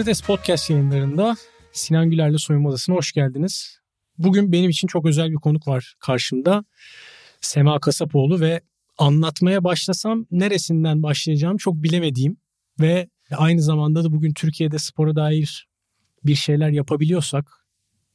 Sokrates 0.00 0.22
Podcast 0.22 0.70
yayınlarında 0.70 1.36
Sinan 1.72 2.10
Güler'le 2.10 2.38
Soyunma 2.38 2.68
Odası'na 2.68 2.96
hoş 2.96 3.12
geldiniz. 3.12 3.78
Bugün 4.18 4.52
benim 4.52 4.70
için 4.70 4.88
çok 4.88 5.06
özel 5.06 5.30
bir 5.30 5.36
konuk 5.36 5.68
var 5.68 5.94
karşımda. 5.98 6.64
Sema 7.40 7.80
Kasapoğlu 7.80 8.40
ve 8.40 8.60
anlatmaya 8.98 9.64
başlasam 9.64 10.26
neresinden 10.30 11.02
başlayacağım 11.02 11.56
çok 11.56 11.74
bilemediğim 11.74 12.36
ve 12.80 13.08
aynı 13.30 13.62
zamanda 13.62 14.04
da 14.04 14.12
bugün 14.12 14.32
Türkiye'de 14.34 14.78
spora 14.78 15.16
dair 15.16 15.68
bir 16.24 16.34
şeyler 16.34 16.70
yapabiliyorsak, 16.70 17.66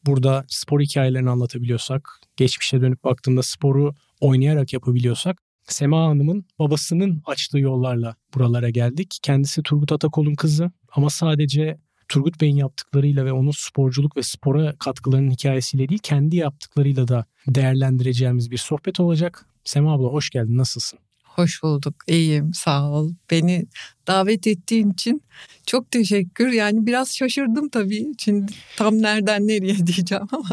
burada 0.06 0.46
spor 0.48 0.82
hikayelerini 0.82 1.30
anlatabiliyorsak, 1.30 2.20
geçmişe 2.38 2.82
dönüp 2.82 3.04
baktığımda 3.04 3.44
sporu 3.44 3.96
oynayarak 4.22 4.74
yapabiliyorsak 4.74 5.45
Sema 5.68 6.08
Hanım'ın 6.08 6.46
babasının 6.60 7.22
açtığı 7.26 7.60
yollarla 7.60 8.16
buralara 8.34 8.70
geldik. 8.70 9.20
Kendisi 9.22 9.64
Turgut 9.64 9.92
Atakol'un 9.92 10.36
kızı 10.36 10.72
ama 10.92 11.10
sadece 11.10 11.78
Turgut 12.10 12.42
Bey'in 12.42 12.56
yaptıklarıyla 12.56 13.26
ve 13.26 13.32
onun 13.32 13.52
sporculuk 13.52 14.18
ve 14.18 14.24
spora 14.24 14.76
katkılarının 14.80 15.32
hikayesiyle 15.32 15.90
değil 15.90 16.00
kendi 16.04 16.36
yaptıklarıyla 16.36 17.08
da 17.08 17.26
değerlendireceğimiz 17.48 18.52
bir 18.52 18.58
sohbet 18.58 19.00
olacak. 19.00 19.46
Sema 19.64 19.94
abla 19.94 20.08
hoş 20.08 20.30
geldin 20.30 20.58
nasılsın? 20.58 21.00
Hoş 21.24 21.64
bulduk. 21.64 21.96
İyiyim. 22.08 22.54
Sağ 22.54 22.90
ol. 22.92 23.14
Beni 23.32 23.66
davet 24.08 24.48
ettiğin 24.48 24.92
için 24.92 25.22
çok 25.66 25.92
teşekkür. 25.92 26.52
Yani 26.52 26.86
biraz 26.86 27.16
şaşırdım 27.16 27.70
tabii. 27.70 28.12
Şimdi 28.18 28.52
tam 28.78 29.02
nereden 29.02 29.48
nereye 29.48 29.76
diyeceğim 29.88 30.28
ama. 30.32 30.50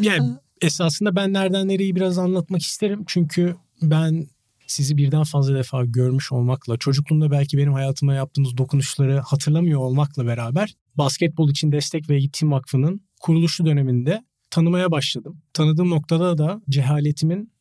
Yani 0.00 0.30
esasında 0.60 1.16
ben 1.16 1.32
nereden 1.32 1.68
nereyi 1.68 1.96
biraz 1.96 2.18
anlatmak 2.18 2.62
isterim. 2.62 3.04
Çünkü 3.06 3.56
ben 3.82 4.26
sizi 4.66 4.96
birden 4.96 5.22
fazla 5.22 5.54
defa 5.54 5.84
görmüş 5.84 6.32
olmakla, 6.32 6.76
çocukluğumda 6.76 7.30
belki 7.30 7.58
benim 7.58 7.72
hayatıma 7.72 8.14
yaptığınız 8.14 8.56
dokunuşları 8.56 9.18
hatırlamıyor 9.18 9.80
olmakla 9.80 10.26
beraber 10.26 10.74
basketbol 10.94 11.50
için 11.50 11.72
destek 11.72 12.10
ve 12.10 12.16
eğitim 12.16 12.52
vakfının 12.52 13.00
kuruluşu 13.20 13.66
döneminde 13.66 14.24
tanımaya 14.50 14.90
başladım. 14.90 15.42
Tanıdığım 15.52 15.90
noktada 15.90 16.38
da 16.38 16.62
cehaletimin 16.70 17.52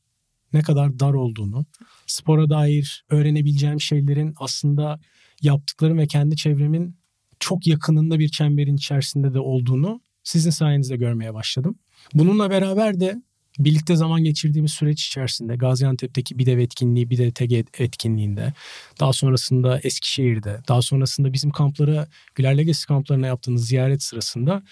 ne 0.53 0.61
kadar 0.61 0.99
dar 0.99 1.13
olduğunu, 1.13 1.65
spora 2.07 2.49
dair 2.49 3.05
öğrenebileceğim 3.09 3.81
şeylerin 3.81 4.33
aslında 4.37 4.99
yaptıklarım 5.41 5.97
ve 5.97 6.07
kendi 6.07 6.35
çevremin 6.35 6.95
çok 7.39 7.67
yakınında 7.67 8.19
bir 8.19 8.29
çemberin 8.29 8.75
içerisinde 8.75 9.33
de 9.33 9.39
olduğunu 9.39 10.01
sizin 10.23 10.49
sayenizde 10.49 10.95
görmeye 10.95 11.33
başladım. 11.33 11.79
Bununla 12.13 12.49
beraber 12.49 12.99
de 12.99 13.21
birlikte 13.59 13.95
zaman 13.95 14.23
geçirdiğimiz 14.23 14.71
süreç 14.71 15.07
içerisinde 15.07 15.55
Gaziantep'teki 15.55 16.39
BİDEV 16.39 16.57
etkinliği, 16.57 17.09
BİDEV 17.09 17.31
TG 17.31 17.81
etkinliğinde, 17.81 18.53
daha 18.99 19.13
sonrasında 19.13 19.79
Eskişehir'de, 19.79 20.61
daha 20.67 20.81
sonrasında 20.81 21.33
bizim 21.33 21.51
kamplara, 21.51 22.07
Güler 22.35 22.57
Legacy 22.57 22.85
kamplarına 22.87 23.27
yaptığınız 23.27 23.67
ziyaret 23.67 24.03
sırasında 24.03 24.63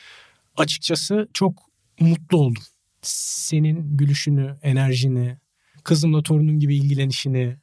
açıkçası 0.58 1.28
çok 1.34 1.54
mutlu 2.00 2.38
oldum. 2.38 2.64
Senin 3.02 3.98
gülüşünü, 3.98 4.56
enerjini, 4.62 5.38
kızımla 5.84 6.24
torunun 6.24 6.60
gibi 6.60 6.78
ilgilenişini, 6.78 7.56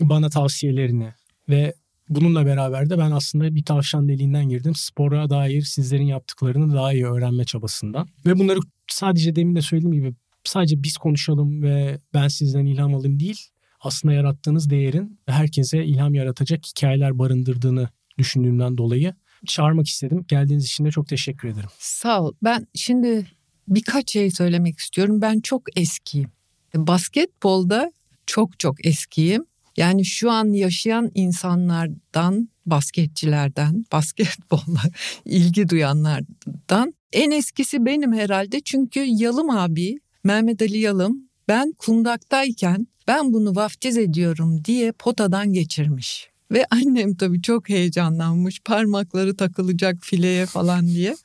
bana 0.00 0.28
tavsiyelerini 0.30 1.12
ve 1.48 1.74
bununla 2.08 2.46
beraber 2.46 2.90
de 2.90 2.98
ben 2.98 3.10
aslında 3.10 3.54
bir 3.54 3.64
tavşan 3.64 4.08
deliğinden 4.08 4.48
girdim. 4.48 4.74
Spora 4.74 5.30
dair 5.30 5.62
sizlerin 5.62 6.06
yaptıklarını 6.06 6.74
daha 6.74 6.92
iyi 6.92 7.06
öğrenme 7.06 7.44
çabasından. 7.44 8.08
Ve 8.26 8.38
bunları 8.38 8.58
sadece 8.88 9.36
demin 9.36 9.56
de 9.56 9.62
söylediğim 9.62 9.94
gibi 9.94 10.14
sadece 10.48 10.82
biz 10.82 10.96
konuşalım 10.96 11.62
ve 11.62 12.00
ben 12.14 12.28
sizden 12.28 12.66
ilham 12.66 12.94
alayım 12.94 13.20
değil. 13.20 13.40
Aslında 13.80 14.14
yarattığınız 14.14 14.70
değerin 14.70 15.20
herkese 15.26 15.84
ilham 15.84 16.14
yaratacak 16.14 16.66
hikayeler 16.66 17.18
barındırdığını 17.18 17.88
düşündüğümden 18.18 18.78
dolayı 18.78 19.14
çağırmak 19.46 19.86
istedim. 19.86 20.24
Geldiğiniz 20.28 20.64
için 20.64 20.84
de 20.84 20.90
çok 20.90 21.08
teşekkür 21.08 21.48
ederim. 21.48 21.68
Sağ 21.78 22.22
ol. 22.22 22.32
Ben 22.42 22.66
şimdi 22.74 23.26
birkaç 23.68 24.10
şey 24.10 24.30
söylemek 24.30 24.78
istiyorum. 24.78 25.22
Ben 25.22 25.40
çok 25.40 25.78
eskiyim. 25.78 26.30
Basketbolda 26.74 27.92
çok 28.26 28.58
çok 28.58 28.86
eskiyim. 28.86 29.44
Yani 29.76 30.04
şu 30.04 30.30
an 30.30 30.52
yaşayan 30.52 31.10
insanlardan, 31.14 32.48
basketçilerden, 32.66 33.84
basketbolla 33.92 34.82
ilgi 35.24 35.68
duyanlardan 35.68 36.94
en 37.12 37.30
eskisi 37.30 37.86
benim 37.86 38.12
herhalde. 38.12 38.60
Çünkü 38.60 39.04
Yalım 39.06 39.50
abi, 39.50 39.98
Mehmet 40.26 40.62
Ali 40.62 40.78
Yalım 40.78 41.28
ben 41.48 41.72
kundaktayken 41.78 42.86
ben 43.08 43.32
bunu 43.32 43.56
vaftiz 43.56 43.96
ediyorum 43.96 44.64
diye 44.64 44.92
potadan 44.92 45.52
geçirmiş. 45.52 46.28
Ve 46.52 46.66
annem 46.70 47.14
tabii 47.14 47.42
çok 47.42 47.68
heyecanlanmış 47.68 48.60
parmakları 48.60 49.36
takılacak 49.36 49.96
fileye 50.00 50.46
falan 50.46 50.86
diye. 50.86 51.16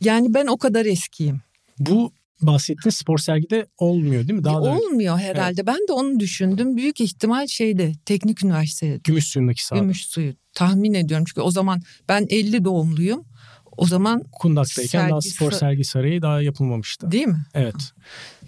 Yani 0.00 0.34
ben 0.34 0.46
o 0.46 0.56
kadar 0.56 0.86
eskiyim. 0.86 1.40
Bu 1.78 2.12
bahsettiğin 2.42 2.90
spor 2.90 3.18
sergide 3.18 3.66
olmuyor 3.78 4.28
değil 4.28 4.38
mi? 4.38 4.44
Daha 4.44 4.64
da 4.64 4.70
olmuyor 4.70 5.18
herhalde. 5.18 5.60
Evet. 5.60 5.66
Ben 5.66 5.88
de 5.88 5.92
onu 5.92 6.20
düşündüm. 6.20 6.76
Büyük 6.76 7.00
ihtimal 7.00 7.46
şeyde 7.46 7.92
Teknik 8.04 8.44
Üniversitede. 8.44 9.00
Gümüş 9.04 9.26
suyundaki 9.26 9.64
sahada. 9.64 9.82
Gümüş 9.82 10.06
suyu. 10.06 10.34
Tahmin 10.52 10.94
ediyorum 10.94 11.24
çünkü 11.28 11.40
o 11.40 11.50
zaman 11.50 11.80
ben 12.08 12.26
50 12.30 12.64
doğumluyum. 12.64 13.24
O 13.76 13.86
zaman 13.86 14.22
Kundak'tayken 14.32 14.98
sergi, 14.98 15.10
daha 15.10 15.20
spor 15.20 15.52
sergi 15.52 15.84
sarayı 15.84 16.22
daha 16.22 16.42
yapılmamıştı. 16.42 17.10
Değil 17.10 17.26
mi? 17.26 17.44
Evet. 17.54 17.74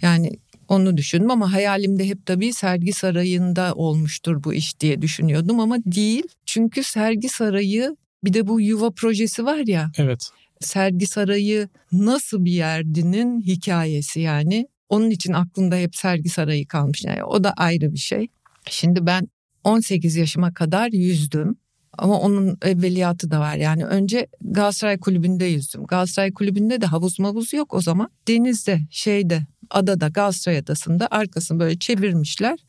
Yani 0.01 0.31
onu 0.67 0.97
düşündüm 0.97 1.31
ama 1.31 1.53
hayalimde 1.53 2.07
hep 2.07 2.25
tabii 2.25 2.53
sergi 2.53 2.93
sarayında 2.93 3.73
olmuştur 3.75 4.43
bu 4.43 4.53
iş 4.53 4.79
diye 4.79 5.01
düşünüyordum 5.01 5.59
ama 5.59 5.77
değil. 5.85 6.23
Çünkü 6.45 6.83
sergi 6.83 7.29
sarayı 7.29 7.95
bir 8.23 8.33
de 8.33 8.47
bu 8.47 8.61
yuva 8.61 8.91
projesi 8.91 9.45
var 9.45 9.67
ya. 9.67 9.91
Evet. 9.97 10.29
Sergi 10.59 11.07
sarayı 11.07 11.69
nasıl 11.91 12.45
bir 12.45 12.51
yerdinin 12.51 13.41
hikayesi 13.41 14.19
yani. 14.19 14.67
Onun 14.89 15.09
için 15.09 15.33
aklımda 15.33 15.75
hep 15.75 15.95
sergi 15.95 16.29
sarayı 16.29 16.67
kalmış. 16.67 17.03
Yani 17.03 17.23
o 17.23 17.43
da 17.43 17.53
ayrı 17.53 17.93
bir 17.93 17.99
şey. 17.99 18.27
Şimdi 18.69 19.05
ben 19.05 19.27
18 19.63 20.15
yaşıma 20.15 20.53
kadar 20.53 20.91
yüzdüm. 20.91 21.55
Ama 21.97 22.19
onun 22.19 22.57
evveliyatı 22.61 23.31
da 23.31 23.39
var. 23.39 23.55
Yani 23.55 23.85
önce 23.85 24.27
Galatasaray 24.41 24.97
Kulübü'nde 24.97 25.45
yüzdüm. 25.45 25.83
Galatasaray 25.83 26.33
Kulübü'nde 26.33 26.81
de 26.81 26.85
havuz 26.85 27.19
mavuz 27.19 27.53
yok 27.53 27.73
o 27.73 27.81
zaman. 27.81 28.09
Denizde, 28.27 28.79
şeyde, 28.91 29.45
adada, 29.69 30.07
Galatasaray 30.07 30.57
Adası'nda 30.57 31.07
arkasını 31.11 31.59
böyle 31.59 31.79
çevirmişler. 31.79 32.59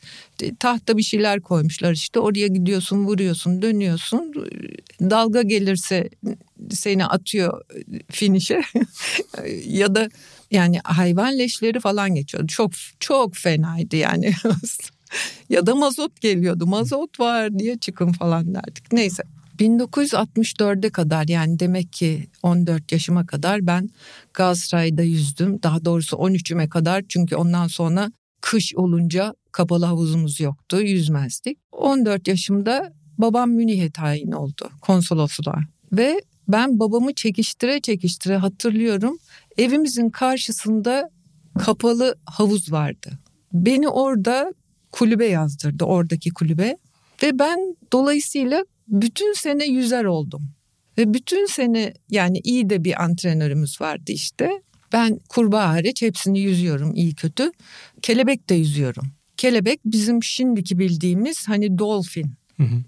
Tahta 0.61 0.97
bir 0.97 1.03
şeyler 1.03 1.41
koymuşlar 1.41 1.93
işte. 1.93 2.21
Oraya 2.21 2.47
gidiyorsun, 2.47 3.05
vuruyorsun, 3.05 3.63
dönüyorsun. 3.63 4.35
Dalga 5.01 5.43
gelirse 5.43 6.09
seni 6.71 7.07
atıyor 7.07 7.63
finişe. 8.11 8.63
ya 9.67 9.95
da 9.95 10.09
yani 10.51 10.81
hayvan 10.85 11.39
leşleri 11.39 11.81
falan 11.81 12.15
geçiyordu. 12.15 12.47
Çok 12.47 12.73
çok 13.01 13.37
fenaydı 13.37 13.97
yani. 13.97 14.33
ya 15.49 15.67
da 15.67 15.75
mazot 15.75 16.21
geliyordu. 16.21 16.67
Mazot 16.67 17.21
var 17.21 17.59
diye 17.59 17.79
çıkın 17.79 18.13
falan 18.13 18.55
derdik. 18.55 18.93
Neyse 18.93 19.23
1964'e 19.59 20.91
kadar 20.91 21.29
yani 21.29 21.59
demek 21.59 21.93
ki 21.93 22.29
14 22.43 22.93
yaşıma 22.93 23.27
kadar 23.27 23.67
ben 23.67 23.91
Galatasaray'da 24.35 25.03
yüzdüm. 25.03 25.63
Daha 25.63 25.85
doğrusu 25.85 26.17
13'üme 26.17 26.69
kadar 26.69 27.05
çünkü 27.09 27.37
ondan 27.37 27.67
sonra 27.67 28.13
kış 28.41 28.75
olunca 28.75 29.35
kapalı 29.53 29.85
havuzumuz 29.85 30.41
yoktu 30.41 30.81
yüzmezdik. 30.81 31.59
14 31.73 32.29
yaşımda 32.29 32.93
babam 33.19 33.51
Münih'e 33.51 33.91
tayin 33.91 34.33
oldu 34.33 34.71
konsolosluğa. 34.81 35.61
Ve 35.93 36.21
ben 36.49 36.79
babamı 36.81 37.15
çekiştire 37.15 37.81
çekiştire 37.81 38.37
hatırlıyorum. 38.37 39.19
Evimizin 39.59 40.11
karşısında 40.11 41.11
kapalı 41.59 42.15
havuz 42.25 42.73
vardı. 42.73 43.11
Beni 43.53 43.89
orada 43.89 44.53
kulübe 44.93 45.27
yazdırdı 45.27 45.85
oradaki 45.85 46.31
kulübe. 46.31 46.77
Ve 47.23 47.39
ben 47.39 47.77
dolayısıyla 47.93 48.65
bütün 48.89 49.33
sene 49.33 49.65
yüzer 49.65 50.05
oldum. 50.05 50.43
Ve 50.99 51.15
bütün 51.15 51.47
sene 51.47 51.95
yani 52.11 52.41
iyi 52.45 52.71
de 52.71 52.85
bir 52.85 53.03
antrenörümüz 53.03 53.81
vardı 53.81 54.13
işte. 54.13 54.51
Ben 54.93 55.21
kurbağa 55.29 55.69
hariç 55.69 56.03
hepsini 56.03 56.41
yüzüyorum 56.41 56.95
iyi 56.95 57.15
kötü. 57.15 57.53
Kelebek 58.03 58.51
de 58.51 58.55
yüzüyorum. 58.55 59.07
Kelebek 59.37 59.81
bizim 59.85 60.23
şimdiki 60.23 60.79
bildiğimiz 60.79 61.49
hani 61.49 61.79
dolphin. 61.79 62.33
Hı 62.57 62.63
hı. 62.63 62.83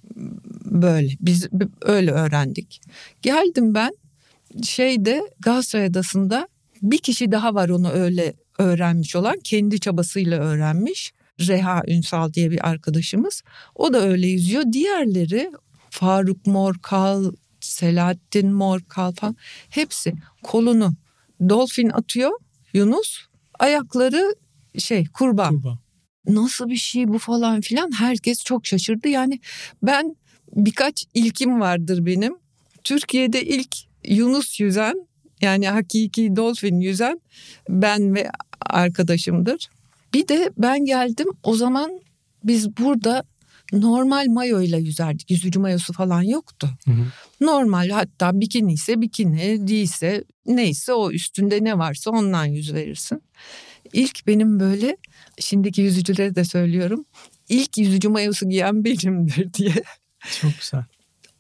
Böyle 0.65 1.09
biz 1.21 1.49
öyle 1.83 2.11
öğrendik. 2.11 2.81
Geldim 3.23 3.75
ben 3.75 3.97
şeyde 4.63 5.23
Galatasaray 5.41 5.87
Adası'nda 5.87 6.49
bir 6.83 6.99
kişi 6.99 7.33
daha 7.33 7.55
var 7.55 7.69
onu 7.69 7.91
öyle 7.91 8.35
öğrenmiş 8.59 9.17
olan 9.17 9.39
kendi 9.45 9.81
çabasıyla 9.81 10.41
öğrenmiş. 10.41 11.13
Reha 11.47 11.83
Ünsal 11.89 12.33
diye 12.33 12.51
bir 12.51 12.69
arkadaşımız. 12.69 13.43
O 13.75 13.93
da 13.93 14.01
öyle 14.01 14.27
yüzüyor. 14.27 14.63
Diğerleri 14.73 15.51
Faruk 15.91 16.47
Morkal, 16.47 17.33
Selahattin 17.61 18.53
Morkal 18.53 19.13
falan 19.13 19.37
hepsi 19.71 20.15
kolunu 20.43 20.95
dolfin 21.49 21.89
atıyor 21.89 22.31
Yunus. 22.75 23.19
Ayakları 23.59 24.35
şey 24.79 25.07
kurbağa. 25.07 25.49
kurbağa. 25.49 25.79
Nasıl 26.27 26.69
bir 26.69 26.77
şey 26.77 27.09
bu 27.09 27.19
falan 27.19 27.61
filan 27.61 27.93
herkes 27.93 28.45
çok 28.45 28.67
şaşırdı. 28.67 29.09
Yani 29.09 29.41
ben 29.83 30.17
birkaç 30.57 31.05
ilkim 31.15 31.61
vardır 31.61 32.07
benim. 32.07 32.37
Türkiye'de 32.85 33.45
ilk 33.45 33.77
Yunus 34.05 34.61
yüzen 34.61 35.07
yani 35.41 35.69
hakiki 35.69 36.37
dolphin 36.37 36.81
yüzen 36.81 37.21
ben 37.69 38.15
ve 38.15 38.31
arkadaşımdır. 38.61 39.69
Bir 40.15 40.29
de 40.29 40.51
ben 40.59 40.85
geldim 40.85 41.29
o 41.43 41.55
zaman 41.55 42.01
biz 42.45 42.77
burada 42.77 43.25
normal 43.73 44.27
mayo 44.27 44.61
ile 44.61 44.79
yüzerdik. 44.79 45.31
Yüzücü 45.31 45.59
mayosu 45.59 45.93
falan 45.93 46.23
yoktu. 46.23 46.71
Hı 46.85 46.91
hı. 46.91 47.05
Normal 47.41 47.91
hatta 47.91 48.41
bikini 48.41 48.73
ise 48.73 49.01
bikini 49.01 49.69
değilse 49.69 50.25
neyse 50.47 50.93
o 50.93 51.11
üstünde 51.11 51.65
ne 51.65 51.79
varsa 51.79 52.11
ondan 52.11 52.45
yüz 52.45 52.75
verirsin. 52.75 53.23
İlk 53.93 54.27
benim 54.27 54.61
böyle 54.61 54.97
şimdiki 55.39 55.81
yüzücülere 55.81 56.35
de 56.35 56.45
söylüyorum. 56.45 57.05
İlk 57.49 57.79
yüzücü 57.79 58.09
mayosu 58.09 58.49
giyen 58.49 58.85
benimdir 58.85 59.55
diye. 59.55 59.83
Çok 60.41 60.51
güzel. 60.61 60.85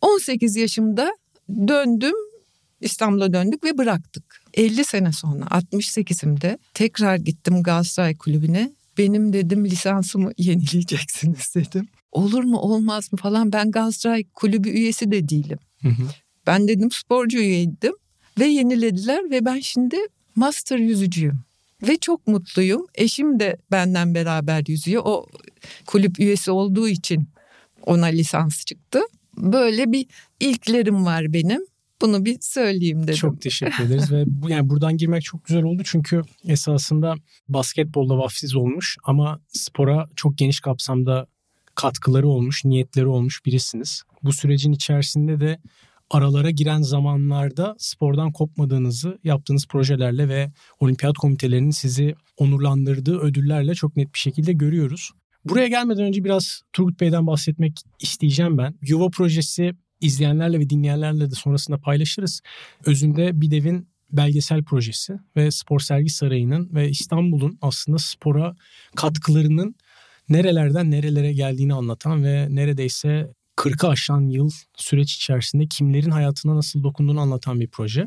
18 0.01 0.57
yaşımda 0.57 1.17
döndüm 1.49 2.15
İstanbul'a 2.81 3.33
döndük 3.33 3.65
ve 3.65 3.79
bıraktık. 3.79 4.40
50 4.55 4.85
sene 4.85 5.13
sonra 5.13 5.45
68'imde 5.45 6.59
tekrar 6.75 7.17
gittim 7.17 7.63
Galatasaray 7.63 8.17
Kulübü'ne. 8.17 8.73
Benim 8.99 9.33
dedim 9.33 9.65
lisansımı 9.65 10.33
yenileyeceksiniz 10.39 11.53
dedim. 11.55 11.89
Olur 12.13 12.45
mu 12.45 12.59
olmaz 12.59 13.13
mı 13.13 13.19
falan 13.19 13.53
ben 13.53 13.71
Galatasaray 13.71 14.25
Kulübü 14.35 14.69
üyesi 14.69 15.11
de 15.11 15.29
değilim. 15.29 15.59
Hı 15.83 15.89
hı. 15.89 16.03
Ben 16.47 16.69
dedim 16.69 16.91
sporcu 16.91 17.39
üyeydim 17.39 17.93
ve 18.39 18.47
yenilediler 18.47 19.31
ve 19.31 19.45
ben 19.45 19.61
şimdi 19.61 19.97
master 20.37 20.79
yüzücüyüm. 20.79 21.41
Ve 21.83 21.97
çok 21.97 22.27
mutluyum. 22.27 22.87
Eşim 22.95 23.41
de 23.41 23.57
benden 23.71 24.15
beraber 24.15 24.65
yüzüyor. 24.69 25.03
O 25.05 25.27
kulüp 25.87 26.21
üyesi 26.21 26.51
olduğu 26.51 26.89
için 26.89 27.29
ona 27.87 28.07
lisans 28.07 28.65
çıktı. 28.65 29.01
Böyle 29.37 29.93
bir 29.93 30.07
ilklerim 30.41 31.07
var 31.07 31.33
benim. 31.33 31.70
Bunu 32.01 32.25
bir 32.25 32.39
söyleyeyim 32.41 33.03
dedim. 33.03 33.15
Çok 33.15 33.41
teşekkür 33.41 33.85
ederiz 33.85 34.13
ve 34.13 34.25
bu, 34.27 34.51
yani 34.51 34.71
buradan 34.71 34.97
girmek 34.97 35.23
çok 35.23 35.45
güzel 35.45 35.63
oldu 35.63 35.83
çünkü 35.85 36.23
esasında 36.45 37.15
basketbolda 37.49 38.19
vaftiz 38.19 38.57
olmuş 38.57 38.97
ama 39.05 39.41
spora 39.49 40.07
çok 40.17 40.39
geniş 40.39 40.61
kapsamda 40.61 41.27
katkıları 41.75 42.29
olmuş, 42.29 42.65
niyetleri 42.65 43.07
olmuş 43.07 43.47
birisiniz. 43.47 44.03
Bu 44.23 44.33
sürecin 44.33 44.73
içerisinde 44.73 45.41
de 45.41 45.59
aralara 46.11 46.51
giren 46.51 46.83
zamanlarda 46.83 47.75
spordan 47.79 48.33
kopmadığınızı 48.33 49.19
yaptığınız 49.25 49.67
projelerle 49.67 50.29
ve 50.29 50.53
olimpiyat 50.81 51.19
komitelerinin 51.19 51.71
sizi 51.71 52.15
onurlandırdığı 52.37 53.19
ödüllerle 53.19 53.75
çok 53.75 53.97
net 53.97 54.15
bir 54.15 54.19
şekilde 54.19 54.53
görüyoruz. 54.53 55.11
Buraya 55.45 55.69
gelmeden 55.69 56.05
önce 56.05 56.25
biraz 56.25 56.63
Turgut 56.73 57.01
Bey'den 57.01 57.27
bahsetmek 57.27 57.81
isteyeceğim 58.01 58.59
ben. 58.59 58.75
Yuva 58.83 59.09
projesi 59.09 59.73
izleyenlerle 60.01 60.59
ve 60.59 60.71
dinleyenlerle 60.71 61.31
de 61.31 61.35
sonrasında 61.35 61.79
paylaşırız. 61.79 62.41
Özünde 62.87 63.41
bir 63.41 63.51
devin 63.51 63.89
belgesel 64.13 64.65
projesi 64.65 65.19
ve 65.37 65.51
Spor 65.51 65.81
Sergi 65.81 66.11
Sarayı'nın 66.11 66.75
ve 66.75 66.91
İstanbul'un 66.91 67.59
aslında 67.63 67.99
spora 67.99 68.57
katkılarının 68.97 69.75
nerelerden 70.29 70.91
nerelere 70.91 71.33
geldiğini 71.33 71.75
anlatan 71.75 72.25
ve 72.25 72.47
neredeyse 72.51 73.33
40'ı 73.57 73.89
aşan 73.89 74.21
yıl 74.21 74.51
süreç 74.77 75.15
içerisinde 75.15 75.67
kimlerin 75.67 76.11
hayatına 76.11 76.57
nasıl 76.57 76.83
dokunduğunu 76.83 77.21
anlatan 77.21 77.61
bir 77.61 77.69
proje. 77.69 78.07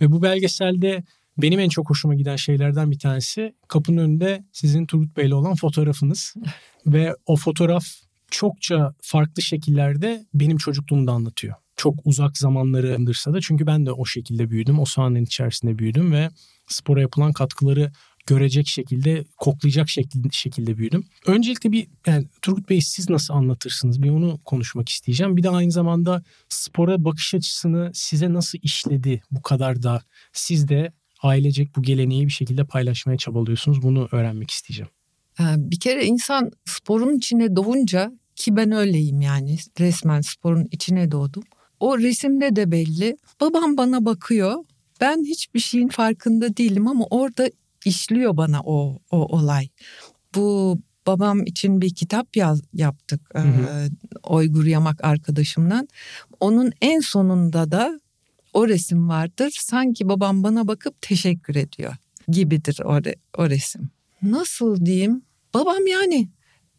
Ve 0.00 0.12
bu 0.12 0.22
belgeselde 0.22 1.04
benim 1.38 1.60
en 1.60 1.68
çok 1.68 1.90
hoşuma 1.90 2.14
giden 2.14 2.36
şeylerden 2.36 2.90
bir 2.90 2.98
tanesi 2.98 3.54
kapının 3.68 3.98
önünde 3.98 4.44
sizin 4.52 4.86
Turgut 4.86 5.16
Bey'le 5.16 5.32
olan 5.32 5.54
fotoğrafınız. 5.54 6.34
ve 6.86 7.14
o 7.26 7.36
fotoğraf 7.36 7.84
çokça 8.30 8.94
farklı 9.02 9.42
şekillerde 9.42 10.26
benim 10.34 10.56
çocukluğumu 10.56 11.06
da 11.06 11.12
anlatıyor. 11.12 11.54
Çok 11.76 11.94
uzak 12.04 12.38
zamanları 12.38 12.94
andırsa 12.94 13.34
da 13.34 13.40
çünkü 13.40 13.66
ben 13.66 13.86
de 13.86 13.92
o 13.92 14.04
şekilde 14.04 14.50
büyüdüm. 14.50 14.78
O 14.78 14.84
sahanın 14.84 15.24
içerisinde 15.24 15.78
büyüdüm 15.78 16.12
ve 16.12 16.30
spora 16.66 17.00
yapılan 17.00 17.32
katkıları 17.32 17.92
görecek 18.26 18.66
şekilde, 18.66 19.24
koklayacak 19.36 19.88
şekilde, 19.88 20.28
şekilde 20.32 20.78
büyüdüm. 20.78 21.04
Öncelikle 21.26 21.72
bir 21.72 21.88
yani 22.06 22.26
Turgut 22.42 22.68
Bey 22.68 22.80
siz 22.80 23.10
nasıl 23.10 23.34
anlatırsınız? 23.34 24.02
Bir 24.02 24.10
onu 24.10 24.38
konuşmak 24.44 24.88
isteyeceğim. 24.88 25.36
Bir 25.36 25.42
de 25.42 25.50
aynı 25.50 25.72
zamanda 25.72 26.22
spora 26.48 27.04
bakış 27.04 27.34
açısını 27.34 27.90
size 27.94 28.32
nasıl 28.32 28.58
işledi 28.62 29.22
bu 29.30 29.42
kadar 29.42 29.82
da 29.82 30.02
siz 30.32 30.68
de 30.68 30.92
ailecek 31.22 31.76
bu 31.76 31.82
geleneği 31.82 32.26
bir 32.26 32.32
şekilde 32.32 32.64
paylaşmaya 32.64 33.18
çabalıyorsunuz. 33.18 33.82
Bunu 33.82 34.08
öğrenmek 34.12 34.50
isteyeceğim. 34.50 34.90
Bir 35.40 35.80
kere 35.80 36.06
insan 36.06 36.50
sporun 36.64 37.16
içine 37.16 37.56
doğunca 37.56 38.12
ki 38.36 38.56
ben 38.56 38.72
öyleyim 38.72 39.20
yani 39.20 39.58
resmen 39.80 40.20
sporun 40.20 40.68
içine 40.70 41.10
doğdum. 41.10 41.42
O 41.80 41.98
resimde 41.98 42.56
de 42.56 42.70
belli. 42.70 43.16
Babam 43.40 43.76
bana 43.76 44.04
bakıyor. 44.04 44.64
Ben 45.00 45.24
hiçbir 45.24 45.60
şeyin 45.60 45.88
farkında 45.88 46.56
değilim 46.56 46.88
ama 46.88 47.04
orada 47.10 47.50
işliyor 47.84 48.36
bana 48.36 48.60
o, 48.64 48.98
o 49.10 49.36
olay. 49.36 49.68
Bu 50.34 50.78
babam 51.06 51.46
için 51.46 51.80
bir 51.80 51.94
kitap 51.94 52.36
yaz, 52.36 52.62
yaptık. 52.74 53.20
Hı 53.32 53.38
hı. 53.38 53.62
E, 53.70 53.88
Oygur 54.22 54.64
Yamak 54.64 55.04
arkadaşımdan. 55.04 55.88
Onun 56.40 56.72
en 56.80 57.00
sonunda 57.00 57.70
da 57.70 58.00
o 58.52 58.68
resim 58.68 59.08
vardır. 59.08 59.58
Sanki 59.60 60.08
babam 60.08 60.42
bana 60.42 60.68
bakıp 60.68 61.02
teşekkür 61.02 61.56
ediyor 61.56 61.94
gibidir 62.28 62.80
o, 62.84 63.00
o 63.38 63.50
resim. 63.50 63.90
Nasıl 64.22 64.86
diyeyim? 64.86 65.22
Babam 65.54 65.86
yani 65.86 66.28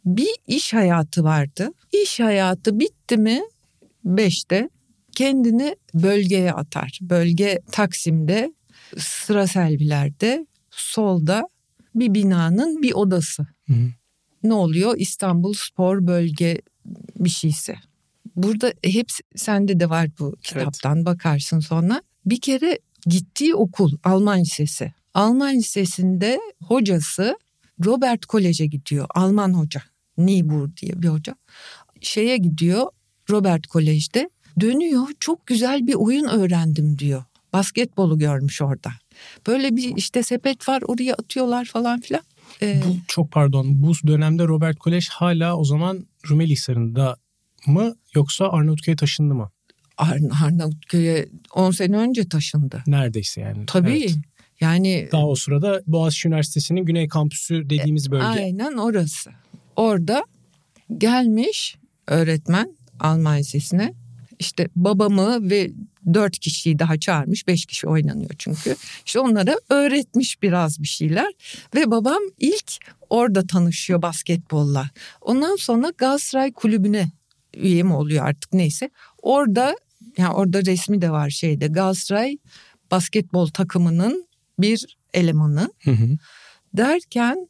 bir 0.06 0.30
iş 0.48 0.74
hayatı 0.74 1.24
vardı. 1.24 1.70
İş 2.04 2.20
hayatı 2.20 2.80
bitti 2.80 3.18
mi 3.18 3.42
beşte 4.06 4.70
kendini 5.16 5.76
bölgeye 5.94 6.54
atar. 6.54 7.00
Bölge 7.02 7.60
Taksim'de, 7.72 8.54
Sıra 8.98 9.48
Selviler'de, 9.48 10.48
solda 10.72 11.50
bir 11.96 12.14
binanın 12.14 12.82
bir 12.82 12.94
odası. 12.94 13.48
Hı. 13.68 13.74
Ne 14.44 14.54
oluyor? 14.54 14.98
İstanbul 14.98 15.54
Spor 15.54 16.08
Bölge 16.08 16.62
bir 17.16 17.30
şeyse. 17.30 17.76
Burada 18.36 18.74
hep 18.84 19.08
sende 19.36 19.80
de 19.80 19.90
var 19.90 20.10
bu 20.20 20.36
kitaptan 20.44 20.96
evet. 20.96 21.06
bakarsın 21.06 21.60
sonra. 21.60 22.02
Bir 22.26 22.42
kere 22.42 22.80
gittiği 23.06 23.56
okul 23.56 23.98
Alman 24.04 24.40
Lisesi. 24.40 24.94
Alman 25.14 25.56
Lisesi'nde 25.56 26.40
hocası 26.64 27.38
Robert 27.86 28.26
Kolej'e 28.26 28.66
gidiyor. 28.66 29.08
Alman 29.16 29.54
hoca. 29.54 29.82
Niebuhr 30.18 30.76
diye 30.82 31.02
bir 31.02 31.08
hoca. 31.08 31.36
Şeye 32.02 32.38
gidiyor 32.38 32.88
Robert 33.30 33.68
Kolej'de. 33.68 34.30
Dönüyor 34.60 35.08
çok 35.20 35.48
güzel 35.48 35.88
bir 35.88 35.94
oyun 35.94 36.26
öğrendim 36.26 37.00
diyor. 37.00 37.24
Basketbolu 37.54 38.20
görmüş 38.20 38.62
orada. 38.62 38.90
Böyle 39.48 39.76
bir 39.76 39.96
işte 39.96 40.24
sepet 40.24 40.70
var 40.70 40.82
oraya 40.86 41.14
atıyorlar 41.14 41.66
falan 41.66 42.02
filan. 42.02 42.22
Ee, 42.62 42.82
bu 42.88 42.98
çok 43.08 43.32
pardon 43.32 43.84
bu 43.84 43.94
dönemde 44.08 44.48
Robert 44.48 44.80
Kolej 44.80 45.10
hala 45.10 45.58
o 45.58 45.64
zaman 45.64 46.08
Rumeli 46.30 46.52
Hisarı'nda 46.52 47.18
mı 47.68 47.96
yoksa 48.16 48.50
Arnavutköy'e 48.50 48.96
taşındı 48.96 49.36
mı? 49.36 49.50
Ar- 49.98 50.20
Arnavutköy'e 50.46 51.30
10 51.54 51.72
sene 51.72 51.98
önce 51.98 52.30
taşındı. 52.30 52.84
Neredeyse 52.88 53.42
yani. 53.42 53.66
Tabii. 53.68 53.90
Evet. 54.00 54.16
Yani 54.62 55.10
daha 55.12 55.28
o 55.28 55.36
sırada 55.36 55.82
Boğaziçi 55.88 56.28
Üniversitesi'nin 56.28 56.86
Güney 56.86 57.08
Kampüsü 57.08 57.70
dediğimiz 57.70 58.12
bölge. 58.12 58.26
Aynen 58.26 58.74
orası. 58.74 59.32
Orada 59.76 60.24
gelmiş 60.98 61.76
öğretmen 62.08 62.78
Alman 63.00 63.38
Lisesi'ne 63.38 63.94
işte 64.40 64.70
babamı 64.76 65.50
ve 65.50 65.72
dört 66.14 66.40
kişiyi 66.40 66.80
daha 66.80 67.00
çağırmış. 67.00 67.48
Beş 67.48 67.66
kişi 67.66 67.88
oynanıyor 67.88 68.32
çünkü. 68.38 68.76
İşte 69.06 69.20
onlara 69.20 69.56
öğretmiş 69.70 70.42
biraz 70.42 70.80
bir 70.80 70.88
şeyler. 70.88 71.34
Ve 71.76 71.92
babam 71.92 72.22
ilk 72.40 72.72
orada 73.10 73.48
tanışıyor 73.48 74.02
basketbolla. 74.02 74.90
Ondan 75.22 75.56
sonra 75.56 75.92
Galatasaray 75.98 76.52
kulübüne 76.52 77.12
üye 77.54 77.84
mi 77.84 77.94
oluyor 77.94 78.26
artık 78.26 78.54
neyse. 78.54 78.90
Orada 79.22 79.76
yani 80.18 80.34
orada 80.34 80.66
resmi 80.66 81.02
de 81.02 81.12
var 81.12 81.30
şeyde 81.30 81.68
Galatasaray 81.68 82.38
basketbol 82.92 83.48
takımının 83.48 84.29
bir 84.62 84.98
elemanı. 85.14 85.74
Hı 85.84 85.92
hı. 85.92 86.18
Derken 86.74 87.48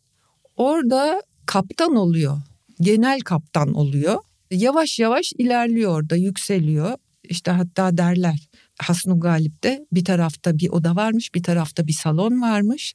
orada 0.58 1.22
kaptan 1.46 1.96
oluyor. 1.96 2.38
Genel 2.82 3.20
kaptan 3.20 3.74
oluyor. 3.74 4.18
Yavaş 4.52 5.00
yavaş 5.00 5.34
ilerliyor 5.38 5.92
orada 5.92 6.16
yükseliyor. 6.16 6.98
İşte 7.24 7.52
hatta 7.52 7.98
derler 7.98 8.50
Hasnu 8.80 9.20
Galip'te 9.20 9.86
bir 9.92 10.06
tarafta 10.06 10.58
bir 10.58 10.70
oda 10.70 10.96
varmış 10.96 11.36
bir 11.36 11.44
tarafta 11.44 11.88
bir 11.88 11.94
salon 11.94 12.42
varmış. 12.42 12.94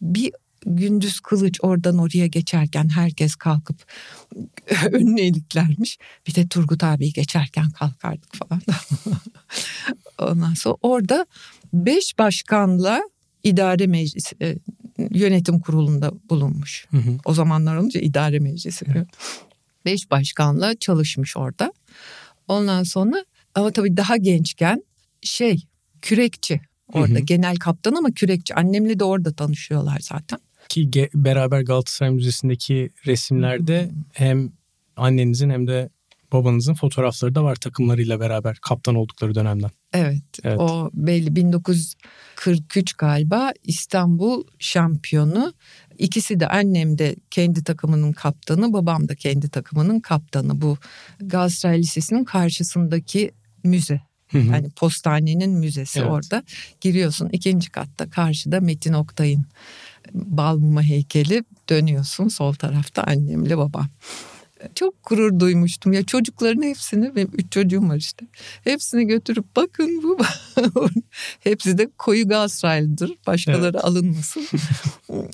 Bir 0.00 0.32
gündüz 0.66 1.20
kılıç 1.20 1.58
oradan 1.62 1.98
oraya 1.98 2.26
geçerken 2.26 2.88
herkes 2.88 3.34
kalkıp 3.34 3.84
önüne 4.92 5.22
iliklermiş. 5.22 5.98
Bir 6.26 6.34
de 6.34 6.48
Turgut 6.48 6.84
abi 6.84 7.12
geçerken 7.12 7.70
kalkardık 7.70 8.36
falan. 8.36 8.62
Ondan 10.32 10.54
sonra 10.54 10.76
orada 10.82 11.26
beş 11.72 12.18
başkanla 12.18 13.00
idare 13.44 13.86
meclisi 13.86 14.36
e, 14.42 14.56
yönetim 15.10 15.60
kurulunda 15.60 16.12
bulunmuş. 16.30 16.86
Hı 16.90 16.96
hı. 16.96 17.18
O 17.24 17.34
zamanlar 17.34 17.76
olunca 17.76 18.00
idare 18.00 18.38
meclisi. 18.38 18.84
Evet. 18.94 19.08
Beş 19.84 20.10
başkanla 20.10 20.74
çalışmış 20.76 21.36
orada. 21.36 21.72
Ondan 22.48 22.82
sonra 22.82 23.24
ama 23.54 23.70
tabii 23.70 23.96
daha 23.96 24.16
gençken 24.16 24.84
şey 25.22 25.66
kürekçi 26.02 26.60
orada. 26.92 27.14
Hı 27.14 27.18
hı. 27.18 27.20
Genel 27.24 27.56
kaptan 27.56 27.94
ama 27.94 28.10
kürekçi. 28.10 28.54
Annemle 28.54 28.98
de 28.98 29.04
orada 29.04 29.32
tanışıyorlar 29.32 29.98
zaten. 30.00 30.38
Ki 30.68 30.88
ge- 30.90 31.10
beraber 31.14 31.60
Galatasaray 31.60 32.12
Müzesi'ndeki 32.12 32.90
resimlerde 33.06 33.90
hem 34.12 34.52
annenizin 34.96 35.50
hem 35.50 35.66
de 35.66 35.90
babanızın 36.32 36.74
fotoğrafları 36.74 37.34
da 37.34 37.44
var 37.44 37.56
takımlarıyla 37.56 38.20
beraber 38.20 38.56
kaptan 38.62 38.94
oldukları 38.94 39.34
dönemden. 39.34 39.70
Evet, 39.92 40.22
Evet. 40.44 40.60
o 40.60 40.90
belli 40.94 41.36
1943 41.36 42.92
galiba 42.92 43.52
İstanbul 43.64 44.44
şampiyonu. 44.58 45.52
İkisi 45.98 46.40
de 46.40 46.48
annem 46.48 46.98
de 46.98 47.16
kendi 47.30 47.64
takımının 47.64 48.12
kaptanı, 48.12 48.72
babam 48.72 49.08
da 49.08 49.14
kendi 49.14 49.48
takımının 49.48 50.00
kaptanı. 50.00 50.60
Bu 50.60 50.78
Galatasaray 51.20 51.78
Lisesi'nin 51.78 52.24
karşısındaki 52.24 53.30
müze. 53.64 54.00
Yani 54.32 54.70
postanenin 54.70 55.50
müzesi 55.50 55.98
Evet. 55.98 56.10
orada. 56.10 56.42
Giriyorsun 56.80 57.28
ikinci 57.32 57.70
katta 57.70 58.10
karşıda 58.10 58.60
Metin 58.60 58.92
Oktay'ın 58.92 59.44
Balmuma 60.14 60.82
heykeli 60.82 61.44
dönüyorsun 61.68 62.28
sol 62.28 62.54
tarafta 62.54 63.02
annemle 63.02 63.58
babam. 63.58 63.88
Çok 64.74 64.94
gurur 65.04 65.40
duymuştum 65.40 65.92
ya 65.92 66.04
çocukların 66.04 66.62
hepsini 66.62 67.16
benim 67.16 67.30
üç 67.38 67.52
çocuğum 67.52 67.88
var 67.88 67.96
işte. 67.96 68.26
Hepsini 68.64 69.06
götürüp 69.06 69.56
bakın 69.56 70.02
bu 70.02 70.18
hepsi 71.40 71.78
de 71.78 71.90
koyu 71.98 72.28
Galatasaraylıdır. 72.28 73.14
Başkaları 73.26 73.84
alınmasın. 73.84 74.46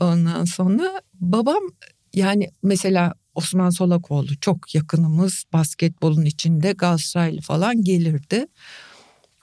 Ondan 0.00 0.44
sonra 0.44 1.02
babam 1.14 1.62
yani 2.14 2.50
mesela 2.62 3.14
Osman 3.34 3.70
Solakoğlu 3.70 4.40
çok 4.40 4.74
yakınımız 4.74 5.44
basketbolun 5.52 6.24
içinde 6.24 6.72
Galatasaraylı 6.72 7.40
falan 7.40 7.84
gelirdi. 7.84 8.46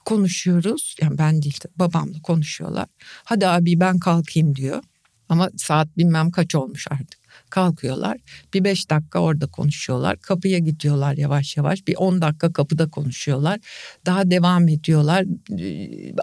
Konuşuyoruz 0.05 0.95
yani 1.01 1.17
ben 1.17 1.41
değil 1.41 1.59
de 1.63 1.67
babamla 1.75 2.21
konuşuyorlar. 2.21 2.85
Hadi 3.23 3.47
abi 3.47 3.79
ben 3.79 3.99
kalkayım 3.99 4.55
diyor. 4.55 4.83
Ama 5.29 5.49
saat 5.57 5.97
bilmem 5.97 6.31
kaç 6.31 6.55
olmuş 6.55 6.87
artık. 6.91 7.18
Kalkıyorlar. 7.49 8.17
Bir 8.53 8.63
beş 8.63 8.89
dakika 8.89 9.19
orada 9.19 9.47
konuşuyorlar. 9.47 10.17
Kapıya 10.17 10.59
gidiyorlar 10.59 11.17
yavaş 11.17 11.57
yavaş. 11.57 11.87
Bir 11.87 11.95
on 11.97 12.21
dakika 12.21 12.53
kapıda 12.53 12.89
konuşuyorlar. 12.89 13.59
Daha 14.05 14.31
devam 14.31 14.67
ediyorlar. 14.67 15.25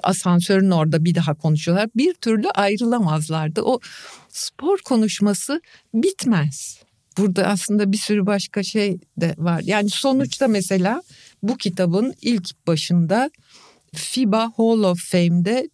Asansörün 0.02 0.70
orada 0.70 1.04
bir 1.04 1.14
daha 1.14 1.34
konuşuyorlar. 1.34 1.88
Bir 1.96 2.14
türlü 2.14 2.50
ayrılamazlardı. 2.50 3.62
O 3.62 3.80
spor 4.28 4.78
konuşması 4.78 5.60
bitmez. 5.94 6.80
Burada 7.18 7.46
aslında 7.46 7.92
bir 7.92 7.96
sürü 7.96 8.26
başka 8.26 8.62
şey 8.62 8.98
de 9.16 9.34
var. 9.38 9.60
Yani 9.64 9.90
sonuçta 9.90 10.48
mesela 10.48 11.02
bu 11.42 11.56
kitabın 11.56 12.14
ilk 12.22 12.66
başında 12.66 13.30
FIBA 13.94 14.52
Hall 14.56 14.82
of 14.82 15.00
Fame'de 15.00 15.68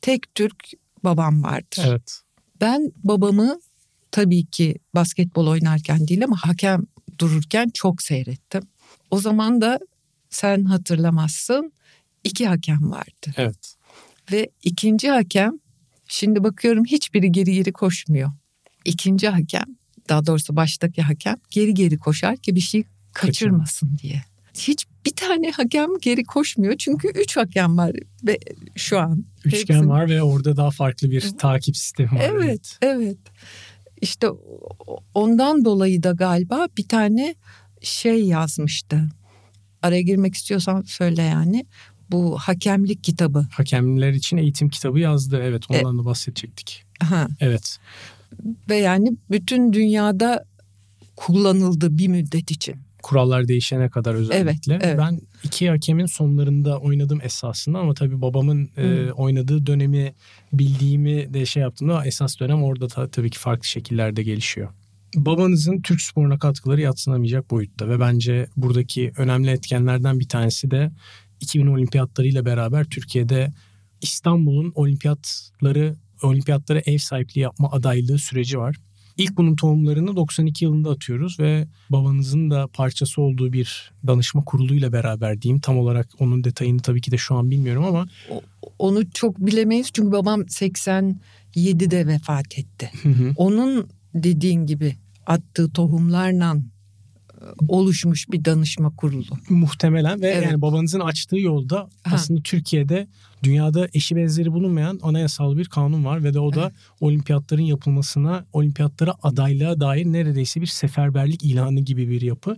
tek 0.00 0.34
Türk 0.34 0.56
babam 1.04 1.42
vardır. 1.42 1.82
Evet. 1.86 2.20
Ben 2.60 2.92
babamı 2.96 3.60
tabii 4.10 4.46
ki 4.46 4.74
basketbol 4.94 5.46
oynarken 5.46 6.08
değil 6.08 6.24
ama 6.24 6.36
hakem 6.36 6.86
dururken 7.18 7.70
çok 7.74 8.02
seyrettim. 8.02 8.62
O 9.10 9.20
zaman 9.20 9.60
da 9.60 9.78
sen 10.30 10.64
hatırlamazsın 10.64 11.72
iki 12.24 12.46
hakem 12.46 12.90
vardı. 12.90 13.32
Evet. 13.36 13.74
Ve 14.32 14.50
ikinci 14.62 15.10
hakem 15.10 15.52
şimdi 16.08 16.44
bakıyorum 16.44 16.84
hiçbiri 16.84 17.32
geri 17.32 17.54
geri 17.54 17.72
koşmuyor. 17.72 18.30
İkinci 18.84 19.28
hakem 19.28 19.66
daha 20.08 20.26
doğrusu 20.26 20.56
baştaki 20.56 21.02
hakem 21.02 21.36
geri 21.50 21.74
geri 21.74 21.98
koşar 21.98 22.36
ki 22.36 22.54
bir 22.54 22.60
şey 22.60 22.84
kaçırmasın 23.12 23.98
diye. 24.02 24.22
Hiç 24.54 24.86
bir 25.06 25.10
tane 25.10 25.50
hakem 25.50 25.88
geri 26.02 26.24
koşmuyor 26.24 26.76
çünkü 26.78 27.08
üç 27.08 27.36
hakem 27.36 27.78
var 27.78 27.92
ve 28.26 28.38
şu 28.76 28.98
an. 28.98 29.24
Üçgen 29.44 29.58
Hepsinin- 29.58 29.88
var 29.88 30.08
ve 30.08 30.22
orada 30.22 30.56
daha 30.56 30.70
farklı 30.70 31.10
bir 31.10 31.30
takip 31.38 31.76
sistemi 31.76 32.12
var. 32.12 32.20
Evet, 32.20 32.78
evet. 32.82 33.18
İşte 34.00 34.28
ondan 35.14 35.64
dolayı 35.64 36.02
da 36.02 36.10
galiba 36.10 36.68
bir 36.78 36.88
tane 36.88 37.34
şey 37.82 38.24
yazmıştı. 38.24 39.08
Araya 39.82 40.02
girmek 40.02 40.34
istiyorsan 40.34 40.82
söyle 40.82 41.22
yani. 41.22 41.66
Bu 42.10 42.38
hakemlik 42.38 43.04
kitabı. 43.04 43.46
Hakemler 43.52 44.12
için 44.12 44.36
eğitim 44.36 44.68
kitabı 44.68 44.98
yazdı. 45.00 45.40
Evet 45.42 45.64
ondan 45.70 45.98
da 45.98 46.04
bahsedecektik. 46.04 46.84
Ha. 47.02 47.28
Evet. 47.40 47.78
Ve 48.68 48.76
yani 48.76 49.16
bütün 49.30 49.72
dünyada 49.72 50.44
kullanıldı 51.16 51.98
bir 51.98 52.08
müddet 52.08 52.50
için. 52.50 52.76
Kurallar 53.02 53.48
değişene 53.48 53.88
kadar 53.90 54.14
özellikle. 54.14 54.72
Evet, 54.74 54.84
evet. 54.84 54.98
Ben 54.98 55.20
iki 55.42 55.70
hakemin 55.70 56.06
sonlarında 56.06 56.78
oynadım 56.78 57.20
esasında 57.22 57.78
ama 57.78 57.94
tabii 57.94 58.20
babamın 58.22 58.70
e, 58.76 59.10
oynadığı 59.12 59.66
dönemi 59.66 60.14
bildiğimi 60.52 61.34
de 61.34 61.46
şey 61.46 61.62
yaptığımda 61.62 62.06
esas 62.06 62.40
dönem 62.40 62.62
orada 62.62 62.88
ta- 62.88 63.08
tabii 63.08 63.30
ki 63.30 63.38
farklı 63.38 63.64
şekillerde 63.64 64.22
gelişiyor. 64.22 64.68
Babanızın 65.16 65.80
Türk 65.80 66.00
sporuna 66.00 66.38
katkıları 66.38 66.80
yatsınamayacak 66.80 67.50
boyutta 67.50 67.88
ve 67.88 68.00
bence 68.00 68.46
buradaki 68.56 69.12
önemli 69.16 69.50
etkenlerden 69.50 70.20
bir 70.20 70.28
tanesi 70.28 70.70
de 70.70 70.90
2000 71.40 71.66
olimpiyatlarıyla 71.66 72.44
beraber 72.44 72.84
Türkiye'de 72.84 73.52
İstanbul'un 74.02 74.72
olimpiyatları 74.74 75.96
olimpiyatlara 76.22 76.82
ev 76.86 76.98
sahipliği 76.98 77.40
yapma 77.40 77.70
adaylığı 77.70 78.18
süreci 78.18 78.58
var. 78.58 78.76
İlk 79.16 79.36
bunun 79.36 79.56
tohumlarını 79.56 80.16
92 80.16 80.64
yılında 80.64 80.90
atıyoruz 80.90 81.40
ve 81.40 81.66
babanızın 81.90 82.50
da 82.50 82.66
parçası 82.72 83.22
olduğu 83.22 83.52
bir 83.52 83.92
danışma 84.06 84.44
kuruluyla 84.44 84.92
beraber 84.92 85.42
diyeyim. 85.42 85.60
Tam 85.60 85.78
olarak 85.78 86.08
onun 86.18 86.44
detayını 86.44 86.80
tabii 86.82 87.00
ki 87.00 87.10
de 87.12 87.16
şu 87.18 87.34
an 87.34 87.50
bilmiyorum 87.50 87.84
ama 87.84 88.06
Onu 88.78 89.10
çok 89.10 89.38
bilemeyiz 89.46 89.90
çünkü 89.92 90.12
babam 90.12 90.40
87'de 90.40 92.06
vefat 92.06 92.58
etti. 92.58 92.90
hı 93.02 93.08
hı, 93.08 93.32
Onun 93.36 93.88
dediğin 94.14 94.66
gibi 94.66 94.96
attığı 95.26 95.70
tohumlarla 95.72 96.56
e, 96.56 97.44
oluşmuş 97.68 98.30
bir 98.30 98.44
danışma 98.44 98.90
kurulu. 98.96 99.24
muhtemelen 99.48 100.20
ve 100.22 100.28
Evet. 100.28 100.46
yani 100.46 100.62
babanızın 100.62 101.00
açtığı 101.00 101.38
yolda 101.38 101.90
aslında 102.04 102.40
Türkiye'de 102.42 103.06
dünyada 103.42 103.88
eşi 103.94 104.16
benzeri 104.16 104.52
bulunmayan 104.52 104.98
anayasal 105.02 105.56
bir 105.56 105.64
kanun 105.64 106.04
var 106.04 106.24
ve 106.24 106.34
de 106.34 106.40
o 106.40 106.54
da 106.54 106.72
olimpiyatların 107.00 107.62
yapılmasına, 107.62 108.44
olimpiyatlara 108.52 109.14
adaylığa 109.22 109.80
dair 109.80 110.06
neredeyse 110.06 110.60
bir 110.60 110.66
seferberlik 110.66 111.44
ilanı 111.44 111.80
gibi 111.80 112.10
bir 112.10 112.20
yapı 112.20 112.56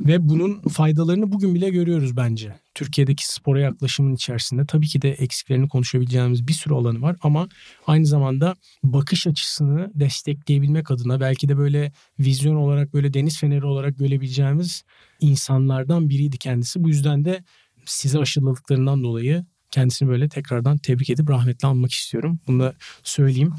ve 0.00 0.28
bunun 0.28 0.60
faydalarını 0.68 1.32
bugün 1.32 1.54
bile 1.54 1.70
görüyoruz 1.70 2.16
bence. 2.16 2.54
Türkiye'deki 2.74 3.32
spora 3.32 3.60
yaklaşımın 3.60 4.14
içerisinde 4.14 4.66
tabii 4.66 4.88
ki 4.88 5.02
de 5.02 5.10
eksiklerini 5.10 5.68
konuşabileceğimiz 5.68 6.48
bir 6.48 6.52
sürü 6.52 6.74
alanı 6.74 7.02
var 7.02 7.16
ama 7.22 7.48
aynı 7.86 8.06
zamanda 8.06 8.56
bakış 8.84 9.26
açısını 9.26 9.90
destekleyebilmek 9.94 10.90
adına 10.90 11.20
belki 11.20 11.48
de 11.48 11.58
böyle 11.58 11.92
vizyon 12.18 12.56
olarak 12.56 12.94
böyle 12.94 13.14
deniz 13.14 13.38
feneri 13.38 13.66
olarak 13.66 13.98
görebileceğimiz 13.98 14.82
insanlardan 15.20 16.08
biriydi 16.08 16.38
kendisi. 16.38 16.84
Bu 16.84 16.88
yüzden 16.88 17.24
de 17.24 17.44
size 17.84 18.18
aşıladıklarından 18.18 19.02
dolayı 19.04 19.44
kendisini 19.72 20.08
böyle 20.08 20.28
tekrardan 20.28 20.78
tebrik 20.78 21.10
edip 21.10 21.30
rahmetle 21.30 21.68
anmak 21.68 21.92
istiyorum. 21.92 22.40
Bunu 22.46 22.62
da 22.62 22.74
söyleyeyim. 23.02 23.54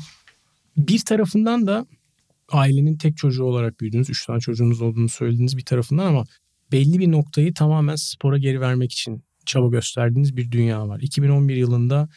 Bir 0.77 1.00
tarafından 1.00 1.67
da 1.67 1.86
ailenin 2.51 2.98
tek 2.98 3.17
çocuğu 3.17 3.43
olarak 3.43 3.79
büyüdünüz. 3.79 4.10
Üç 4.10 4.25
tane 4.25 4.39
çocuğunuz 4.39 4.82
olduğunu 4.82 5.10
söylediğiniz 5.10 5.58
bir 5.58 5.65
tarafından 5.65 6.05
ama 6.05 6.24
belli 6.72 7.00
bir 7.00 7.12
noktayı 7.12 7.53
tamamen 7.53 7.96
spora 7.96 8.38
geri 8.38 8.62
vermek 8.62 8.91
için 8.91 9.24
çaba 9.46 9.67
gösterdiğiniz 9.67 10.38
bir 10.38 10.51
dünya 10.51 10.88
var. 10.88 11.00
2011 11.00 11.55
yılında 11.55 12.10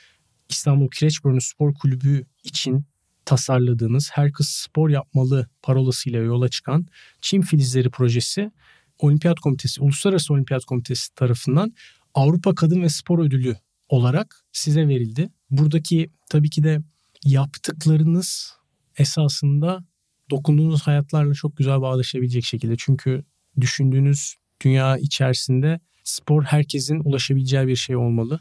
İstanbul 0.49 0.89
Kireçburnu 0.91 1.41
Spor 1.41 1.75
Kulübü 1.75 2.27
için 2.45 2.85
tasarladığınız 3.25 4.11
her 4.13 4.33
kız 4.33 4.49
spor 4.49 4.91
yapmalı 4.91 5.49
parolasıyla 5.63 6.21
yola 6.21 6.49
çıkan 6.49 6.87
Çim 7.21 7.43
Filizleri 7.43 7.91
projesi 7.91 8.51
Olimpiyat 8.99 9.41
Komitesi, 9.41 9.83
Uluslararası 9.83 10.35
Olimpiyat 10.35 10.65
Komitesi 10.65 11.15
tarafından 11.15 11.75
Avrupa 12.15 12.55
Kadın 12.55 12.83
ve 12.83 12.89
Spor 12.89 13.19
Ödülü 13.19 13.57
olarak 13.89 14.45
size 14.53 14.89
verildi. 14.89 15.29
Buradaki 15.51 16.11
tabii 16.31 16.51
ki 16.51 16.65
de 16.65 16.81
yaptıklarınız 17.25 18.53
esasında 18.99 19.85
dokunduğunuz 20.31 20.83
hayatlarla 20.83 21.35
çok 21.35 21.57
güzel 21.57 21.81
bağdaşabilecek 21.81 22.45
şekilde. 22.45 22.75
Çünkü 22.79 23.25
düşündüğünüz 23.61 24.35
dünya 24.65 24.97
içerisinde 24.97 25.81
spor 26.05 26.43
herkesin 26.43 27.01
ulaşabileceği 27.05 27.67
bir 27.67 27.77
şey 27.77 27.97
olmalı 27.97 28.41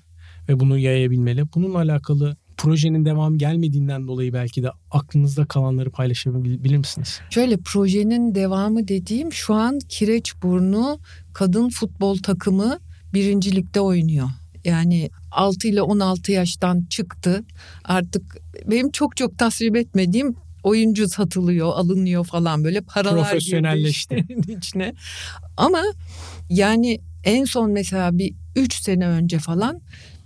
ve 0.50 0.60
bunu 0.60 0.78
yayabilmeli. 0.78 1.44
Bununla 1.56 1.78
alakalı 1.78 2.38
projenin 2.58 3.06
devam 3.06 3.38
gelmediğinden 3.38 4.08
dolayı 4.08 4.34
belki 4.34 4.64
de 4.64 4.70
aklınızda 4.92 5.46
kalanları 5.46 5.92
paylaşabilir 5.92 6.78
misiniz? 6.78 7.20
Şöyle 7.30 7.58
projenin 7.58 8.36
devamı 8.36 8.88
dediğim 8.88 9.34
şu 9.34 9.54
an 9.54 9.80
Kireçburnu 9.90 11.00
kadın 11.34 11.70
futbol 11.70 12.18
takımı 12.18 12.80
birincilikte 13.14 13.80
oynuyor. 13.80 14.30
Yani 14.66 15.10
6 15.32 15.68
ile 15.68 15.82
16 15.82 16.32
yaştan 16.32 16.86
çıktı. 16.90 17.44
Artık 17.84 18.38
benim 18.66 18.92
çok 18.92 19.18
çok 19.18 19.38
tasvip 19.38 19.76
etmediğim 19.76 20.36
oyuncu 20.64 21.10
satılıyor, 21.10 21.68
alınıyor 21.68 22.26
falan 22.26 22.64
böyle 22.64 22.82
paralar 22.82 23.24
Profesyonelleşti. 23.24 24.26
içine. 24.48 24.94
Ama 25.58 25.84
yani 26.50 27.00
en 27.24 27.46
son 27.46 27.72
mesela 27.72 28.18
bir 28.18 28.34
3 28.56 28.74
sene 28.74 29.08
önce 29.08 29.40
falan 29.40 29.82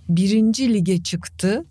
birinci 0.08 0.74
lige 0.74 1.02
çıktı 1.02 1.64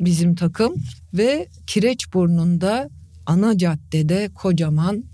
bizim 0.00 0.34
takım 0.34 0.74
ve 1.14 1.48
Kireçburnu'nda 1.66 2.90
ana 3.26 3.58
caddede 3.58 4.28
kocaman 4.34 5.04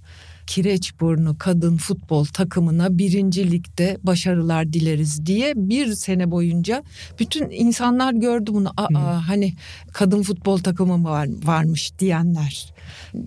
Kireçburnu 0.50 1.38
kadın 1.38 1.76
futbol 1.76 2.25
takımına 2.25 2.99
birinci 2.99 3.50
ligde 3.50 3.99
başarılar 4.02 4.73
dileriz 4.73 5.26
diye 5.26 5.52
bir 5.57 5.95
sene 5.95 6.30
boyunca 6.30 6.83
bütün 7.19 7.50
insanlar 7.50 8.12
gördü 8.12 8.50
bunu. 8.54 8.73
Aa, 8.76 8.88
hmm. 8.88 8.97
hani 8.97 9.54
kadın 9.92 10.23
futbol 10.23 10.59
takımı 10.59 11.04
var, 11.04 11.28
varmış 11.45 11.92
diyenler. 11.99 12.75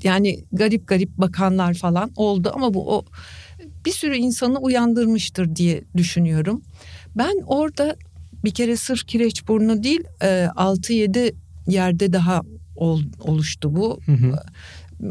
Yani 0.04 0.40
garip 0.52 0.88
garip 0.88 1.18
bakanlar 1.18 1.74
falan 1.74 2.12
oldu 2.16 2.52
ama 2.56 2.74
bu 2.74 2.96
o 2.96 3.06
bir 3.86 3.92
sürü 3.92 4.16
insanı 4.16 4.60
uyandırmıştır 4.60 5.56
diye 5.56 5.84
düşünüyorum. 5.98 6.62
Ben 7.16 7.44
orada 7.48 7.96
bir 8.44 8.52
kere 8.52 8.78
sırf 8.78 9.08
Kireçburnu 9.08 9.84
değil 9.84 10.04
6-7 10.22 11.20
e, 11.20 11.34
yerde 11.68 12.14
daha 12.14 12.42
oluştu 13.20 13.76
bu. 13.76 14.00
Hı 14.06 14.12
hı. 14.12 14.40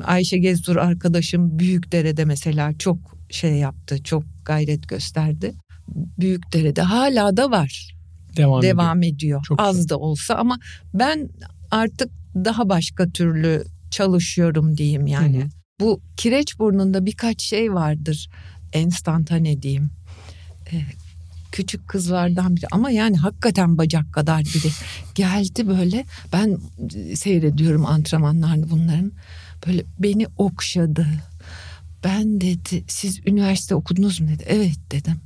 Ayşe 0.04 0.38
Gezdur 0.38 0.76
arkadaşım 0.76 1.58
Büyükdere'de 1.58 2.24
mesela 2.24 2.72
çok 2.78 2.98
şey 3.30 3.52
yaptı, 3.56 4.02
çok 4.02 4.24
gayret 4.44 4.88
gösterdi. 4.88 5.54
Büyükdere'de 6.18 6.82
hala 6.82 7.36
da 7.36 7.50
var. 7.50 7.94
Devam, 8.36 8.62
Devam 8.62 9.02
ediyor. 9.02 9.14
ediyor. 9.16 9.42
Çok 9.44 9.60
Az 9.60 9.76
güzel. 9.76 9.88
da 9.88 9.98
olsa 9.98 10.34
ama 10.34 10.58
ben 10.94 11.28
artık 11.70 12.10
daha 12.34 12.68
başka 12.68 13.10
türlü 13.10 13.64
çalışıyorum 13.90 14.76
diyeyim 14.76 15.06
yani. 15.06 15.38
Hı 15.38 15.44
hı. 15.44 15.48
Bu 15.80 16.00
kireç 16.16 16.58
burnunda 16.58 17.06
birkaç 17.06 17.42
şey 17.42 17.74
vardır. 17.74 18.28
Enstantane 18.72 19.62
diyeyim. 19.62 19.90
Ee, 20.72 20.82
küçük 21.52 21.88
kızlardan 21.88 22.56
biri 22.56 22.66
ama 22.72 22.90
yani 22.90 23.16
hakikaten 23.16 23.78
bacak 23.78 24.12
kadar 24.12 24.40
biri 24.40 24.70
geldi 25.14 25.68
böyle 25.68 26.04
ben 26.32 26.58
seyrediyorum 27.14 27.86
antrenmanlarını 27.86 28.70
bunların 28.70 29.12
böyle 29.66 29.84
beni 29.98 30.26
okşadı. 30.36 31.06
Ben 32.04 32.40
dedi 32.40 32.84
siz 32.88 33.20
üniversite 33.26 33.74
okudunuz 33.74 34.20
mu 34.20 34.28
dedi. 34.28 34.44
Evet 34.46 34.78
dedim. 34.90 35.20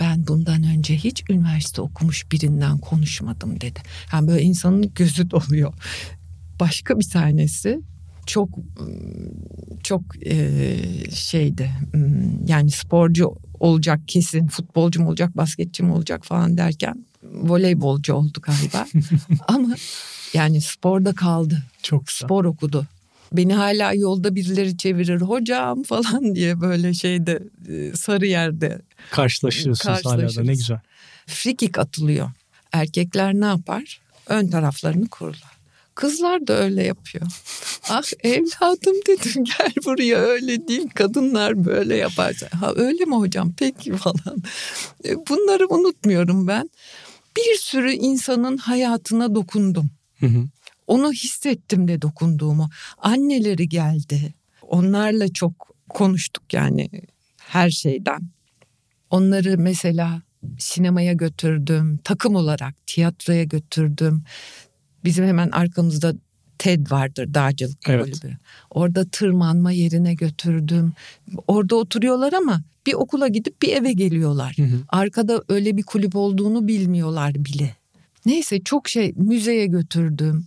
Ben 0.00 0.26
bundan 0.26 0.62
önce 0.62 0.96
hiç 0.96 1.24
üniversite 1.30 1.82
okumuş 1.82 2.32
birinden 2.32 2.78
konuşmadım 2.78 3.60
dedi. 3.60 3.80
Yani 4.12 4.28
böyle 4.28 4.42
insanın 4.42 4.94
gözü 4.94 5.30
doluyor. 5.30 5.74
Başka 6.60 6.98
bir 6.98 7.08
tanesi 7.08 7.80
çok 8.26 8.48
çok 9.82 10.02
e, 10.26 10.76
şeydi 11.10 11.70
yani 12.46 12.70
sporcu 12.70 13.36
olacak 13.60 14.00
kesin 14.06 14.46
futbolcu 14.46 15.02
mu 15.02 15.08
olacak 15.08 15.36
basketçi 15.36 15.82
mi 15.82 15.92
olacak 15.92 16.24
falan 16.24 16.56
derken 16.56 17.06
voleybolcu 17.22 18.14
oldu 18.14 18.40
galiba 18.42 18.86
ama 19.48 19.74
yani 20.34 20.60
sporda 20.60 21.14
kaldı 21.14 21.62
çok 21.82 22.10
spor 22.10 22.44
okudu 22.44 22.86
Beni 23.32 23.54
hala 23.54 23.92
yolda 23.92 24.34
birileri 24.34 24.76
çevirir 24.76 25.20
hocam 25.20 25.82
falan 25.88 26.34
diye 26.34 26.60
böyle 26.60 26.94
şeyde 26.94 27.42
e, 27.68 27.96
sarı 27.96 28.26
yerde. 28.26 28.82
Karşılaşıyorsunuz 29.10 30.06
hala 30.06 30.36
da 30.36 30.42
ne 30.42 30.52
güzel. 30.52 30.80
Frikik 31.26 31.78
atılıyor. 31.78 32.30
Erkekler 32.72 33.34
ne 33.34 33.44
yapar? 33.44 34.00
Ön 34.26 34.48
taraflarını 34.48 35.08
kururlar. 35.08 35.52
Kızlar 35.94 36.46
da 36.46 36.52
öyle 36.52 36.82
yapıyor. 36.82 37.26
ah 37.90 38.02
evladım 38.24 38.96
dedim 39.06 39.44
gel 39.44 39.72
buraya 39.84 40.18
öyle 40.18 40.68
değil 40.68 40.88
kadınlar 40.94 41.64
böyle 41.64 41.96
yapar. 41.96 42.34
Ha 42.60 42.72
öyle 42.76 43.04
mi 43.04 43.14
hocam 43.14 43.52
peki 43.58 43.96
falan. 43.96 44.42
E, 45.04 45.16
bunları 45.28 45.66
unutmuyorum 45.68 46.46
ben. 46.46 46.70
Bir 47.36 47.58
sürü 47.58 47.92
insanın 47.92 48.56
hayatına 48.56 49.34
dokundum. 49.34 49.90
Hı 50.20 50.26
hı. 50.26 50.48
Onu 50.92 51.12
hissettim 51.12 51.88
de 51.88 52.02
dokunduğumu. 52.02 52.70
Anneleri 52.98 53.68
geldi. 53.68 54.34
Onlarla 54.62 55.32
çok 55.32 55.76
konuştuk 55.88 56.52
yani 56.52 56.90
her 57.38 57.70
şeyden. 57.70 58.20
Onları 59.10 59.58
mesela 59.58 60.22
sinemaya 60.58 61.12
götürdüm, 61.12 61.98
takım 62.04 62.34
olarak 62.34 62.86
tiyatroya 62.86 63.44
götürdüm. 63.44 64.24
Bizim 65.04 65.26
hemen 65.26 65.50
arkamızda 65.50 66.14
TED 66.58 66.90
vardır 66.90 67.34
dağcılık 67.34 67.88
evet. 67.88 68.04
kulübü. 68.04 68.36
Orada 68.70 69.04
tırmanma 69.04 69.72
yerine 69.72 70.14
götürdüm. 70.14 70.92
Orada 71.46 71.76
oturuyorlar 71.76 72.32
ama 72.32 72.62
bir 72.86 72.94
okula 72.94 73.28
gidip 73.28 73.62
bir 73.62 73.76
eve 73.76 73.92
geliyorlar. 73.92 74.54
Hı 74.56 74.62
hı. 74.62 74.80
Arkada 74.88 75.42
öyle 75.48 75.76
bir 75.76 75.82
kulüp 75.82 76.16
olduğunu 76.16 76.68
bilmiyorlar 76.68 77.34
bile. 77.34 77.76
Neyse 78.26 78.60
çok 78.60 78.88
şey 78.88 79.12
müzeye 79.16 79.66
götürdüm. 79.66 80.46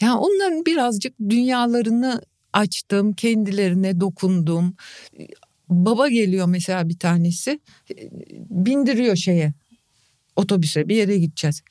Yani 0.00 0.18
onların 0.18 0.66
birazcık 0.66 1.14
dünyalarını 1.28 2.22
açtım, 2.52 3.12
kendilerine 3.12 4.00
dokundum. 4.00 4.76
Baba 5.68 6.08
geliyor 6.08 6.46
mesela 6.46 6.88
bir 6.88 6.98
tanesi, 6.98 7.60
bindiriyor 8.50 9.16
şeye, 9.16 9.52
otobüse 10.36 10.88
bir 10.88 10.96
yere 10.96 11.18
gideceğiz. 11.18 11.62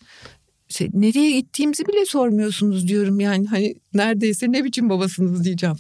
Nereye 0.94 1.32
gittiğimizi 1.32 1.86
bile 1.86 2.06
sormuyorsunuz 2.06 2.88
diyorum 2.88 3.20
yani 3.20 3.48
hani 3.48 3.76
neredeyse 3.94 4.52
ne 4.52 4.64
biçim 4.64 4.90
babasınız 4.90 5.44
diyeceğim. 5.44 5.76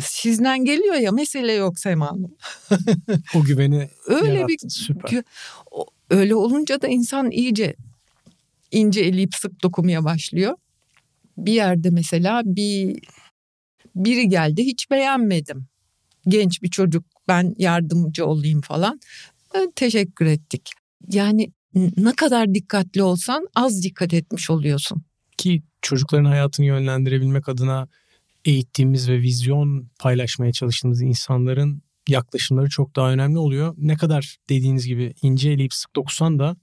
Sizden 0.00 0.64
geliyor 0.64 0.94
ya 0.94 1.12
mesele 1.12 1.52
yok 1.52 1.78
Sema 1.78 2.10
Hanım. 2.10 2.34
o 3.34 3.42
güveni 3.42 3.88
öyle 4.06 4.32
yarattı, 4.32 4.48
bir 4.48 4.70
süper. 4.70 5.22
Öyle 6.10 6.34
olunca 6.34 6.82
da 6.82 6.88
insan 6.88 7.30
iyice 7.30 7.74
ince 8.70 9.00
eleyip 9.00 9.34
sık 9.34 9.62
dokumaya 9.62 10.04
başlıyor 10.04 10.56
bir 11.36 11.52
yerde 11.52 11.90
mesela 11.90 12.42
bir 12.44 12.98
biri 13.94 14.28
geldi 14.28 14.64
hiç 14.64 14.90
beğenmedim. 14.90 15.66
Genç 16.28 16.62
bir 16.62 16.70
çocuk 16.70 17.04
ben 17.28 17.54
yardımcı 17.58 18.26
olayım 18.26 18.60
falan. 18.60 19.00
Teşekkür 19.76 20.26
ettik. 20.26 20.70
Yani 21.08 21.52
ne 21.96 22.12
kadar 22.12 22.54
dikkatli 22.54 23.02
olsan 23.02 23.46
az 23.54 23.82
dikkat 23.82 24.14
etmiş 24.14 24.50
oluyorsun. 24.50 25.02
Ki 25.36 25.62
çocukların 25.82 26.24
hayatını 26.24 26.66
yönlendirebilmek 26.66 27.48
adına 27.48 27.88
eğittiğimiz 28.44 29.08
ve 29.08 29.20
vizyon 29.20 29.90
paylaşmaya 29.98 30.52
çalıştığımız 30.52 31.02
insanların 31.02 31.82
yaklaşımları 32.08 32.68
çok 32.68 32.96
daha 32.96 33.12
önemli 33.12 33.38
oluyor. 33.38 33.74
Ne 33.78 33.96
kadar 33.96 34.36
dediğiniz 34.48 34.86
gibi 34.86 35.14
ince 35.22 35.50
eleyip 35.50 35.74
sık 35.74 35.96
dokusan 35.96 36.38
da 36.38 36.56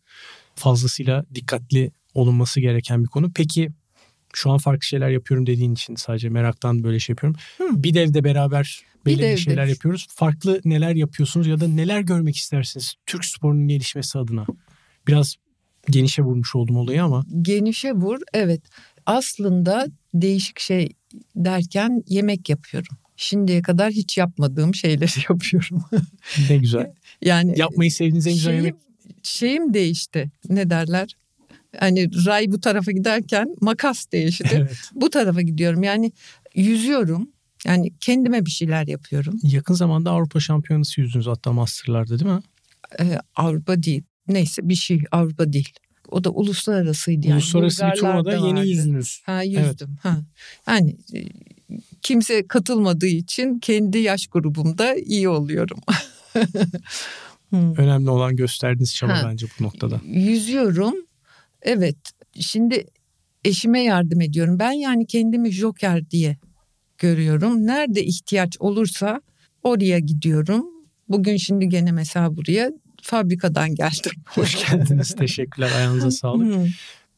fazlasıyla 0.56 1.26
dikkatli 1.36 1.92
olunması 2.14 2.60
gereken 2.60 3.04
bir 3.04 3.10
konu. 3.10 3.32
Peki 3.36 3.70
şu 4.34 4.52
an 4.52 4.58
farklı 4.58 4.86
şeyler 4.86 5.10
yapıyorum 5.10 5.48
dediğin 5.48 5.74
için 5.74 5.96
sadece 5.96 6.30
meraktan 6.30 6.84
böyle 6.84 7.00
şey 7.00 7.14
yapıyorum. 7.14 7.40
Hı. 7.58 7.84
Bir 7.84 7.94
devde 7.94 8.24
beraber 8.24 8.82
belirli 9.06 9.32
bir 9.32 9.38
şeyler 9.38 9.66
yapıyoruz. 9.66 10.08
Farklı 10.10 10.62
neler 10.66 10.96
yapıyorsunuz 10.96 11.48
ya 11.48 11.60
da 11.60 11.68
neler 11.68 12.02
görmek 12.02 12.36
istersiniz 12.36 12.94
Türk 13.06 13.26
sporunun 13.26 13.68
gelişmesi 13.68 14.20
adına? 14.20 14.46
Biraz 15.08 15.36
genişe 15.90 16.22
vurmuş 16.22 16.56
oldum 16.56 16.78
olayı 16.78 17.04
ama. 17.04 17.26
Genişe 17.42 17.94
vur 17.94 18.20
evet. 18.34 18.62
Aslında 19.06 19.88
değişik 20.14 20.60
şey 20.60 20.90
derken 21.36 22.04
yemek 22.08 22.50
yapıyorum. 22.50 22.98
Şimdiye 23.16 23.62
kadar 23.62 23.92
hiç 23.92 24.18
yapmadığım 24.18 24.76
şeyleri 24.76 25.12
yapıyorum. 25.30 25.84
ne 26.50 26.58
güzel. 26.58 26.94
yani 27.22 27.60
yapmayı 27.60 27.92
sevdiğiniz 27.92 28.28
en 28.28 28.34
güzel 28.34 28.52
şeyim, 28.52 28.66
yemek. 28.66 28.82
Şeyim 29.24 29.74
değişti. 29.74 30.32
Ne 30.50 30.70
derler? 30.70 31.16
Hani 31.78 32.26
ray 32.26 32.52
bu 32.52 32.62
tarafa 32.62 32.92
giderken 32.92 33.56
makas 33.62 34.12
değişti. 34.12 34.50
Evet. 34.54 34.78
Bu 34.96 35.10
tarafa 35.10 35.42
gidiyorum. 35.42 35.84
Yani 35.84 36.12
yüzüyorum. 36.56 37.30
Yani 37.66 37.92
kendime 38.00 38.46
bir 38.46 38.52
şeyler 38.52 38.88
yapıyorum. 38.88 39.40
Yakın 39.44 39.74
zamanda 39.74 40.12
Avrupa 40.12 40.40
Şampiyonası 40.40 41.02
yüzdünüz 41.02 41.28
hatta 41.28 41.52
Master'larda 41.52 42.20
değil 42.20 42.32
mi? 42.32 42.42
Ee, 43.00 43.20
Avrupa 43.36 43.84
değil. 43.84 44.04
Neyse 44.28 44.70
bir 44.70 44.76
şey 44.76 45.02
Avrupa 45.12 45.54
değil. 45.54 45.74
O 46.12 46.24
da 46.24 46.30
uluslararasıydı. 46.30 47.28
Yani. 47.28 47.38
Uluslararası 47.38 47.86
bir 47.86 48.00
turnuvada 48.00 48.48
yeni 48.48 48.70
yüzdünüz. 48.70 49.22
Ha 49.26 49.44
yüzdüm. 49.44 49.64
Evet. 49.64 49.82
Ha. 50.04 50.18
Yani 50.68 50.98
e, 51.14 51.20
kimse 52.02 52.48
katılmadığı 52.48 53.08
için 53.08 53.60
kendi 53.60 53.98
yaş 53.98 54.28
grubumda 54.28 54.96
iyi 54.96 55.30
oluyorum. 55.30 55.80
Önemli 57.52 58.10
olan 58.10 58.36
gösterdiğiniz 58.36 58.96
çaba 58.96 59.24
ha. 59.24 59.30
bence 59.30 59.48
bu 59.60 59.64
noktada. 59.64 60.02
Yüzüyorum 60.06 60.96
Evet 61.62 61.98
şimdi 62.40 62.86
eşime 63.46 63.84
yardım 63.84 64.22
ediyorum. 64.22 64.60
Ben 64.60 64.72
yani 64.72 65.08
kendimi 65.08 65.52
joker 65.52 66.10
diye 66.10 66.38
görüyorum. 66.98 67.68
Nerede 67.68 68.04
ihtiyaç 68.04 68.58
olursa 68.60 69.22
oraya 69.64 70.00
gidiyorum. 70.00 70.66
Bugün 71.10 71.38
şimdi 71.38 71.70
gene 71.70 71.92
mesela 71.92 72.38
buraya 72.38 72.72
fabrikadan 73.02 73.76
geldim. 73.76 74.12
Hoş 74.26 74.70
geldiniz. 74.70 75.16
Teşekkürler. 75.16 75.72
Ayağınıza 75.76 76.12
sağlık. 76.12 76.68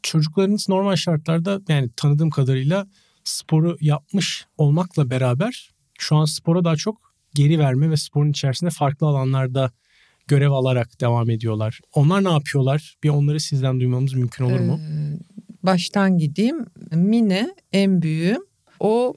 Çocuklarınız 0.03 0.69
normal 0.69 0.95
şartlarda 0.95 1.61
yani 1.69 1.89
tanıdığım 1.95 2.29
kadarıyla 2.29 2.87
sporu 3.23 3.77
yapmış 3.81 4.45
olmakla 4.57 5.09
beraber 5.09 5.71
şu 5.99 6.15
an 6.15 6.25
spora 6.25 6.63
daha 6.63 6.75
çok 6.75 7.13
geri 7.33 7.59
verme 7.59 7.89
ve 7.89 7.97
sporun 7.97 8.31
içerisinde 8.31 8.69
farklı 8.69 9.07
alanlarda 9.07 9.71
görev 10.27 10.51
alarak 10.51 11.01
devam 11.01 11.29
ediyorlar. 11.29 11.79
Onlar 11.93 12.23
ne 12.23 12.31
yapıyorlar? 12.31 12.95
Bir 13.03 13.09
onları 13.09 13.39
sizden 13.39 13.79
duymamız 13.79 14.13
mümkün 14.13 14.45
olur 14.45 14.59
mu? 14.59 14.79
Ee, 14.81 15.19
baştan 15.63 16.17
gideyim. 16.17 16.65
Mine 16.91 17.55
en 17.73 18.01
büyüğüm. 18.01 18.41
O 18.79 19.13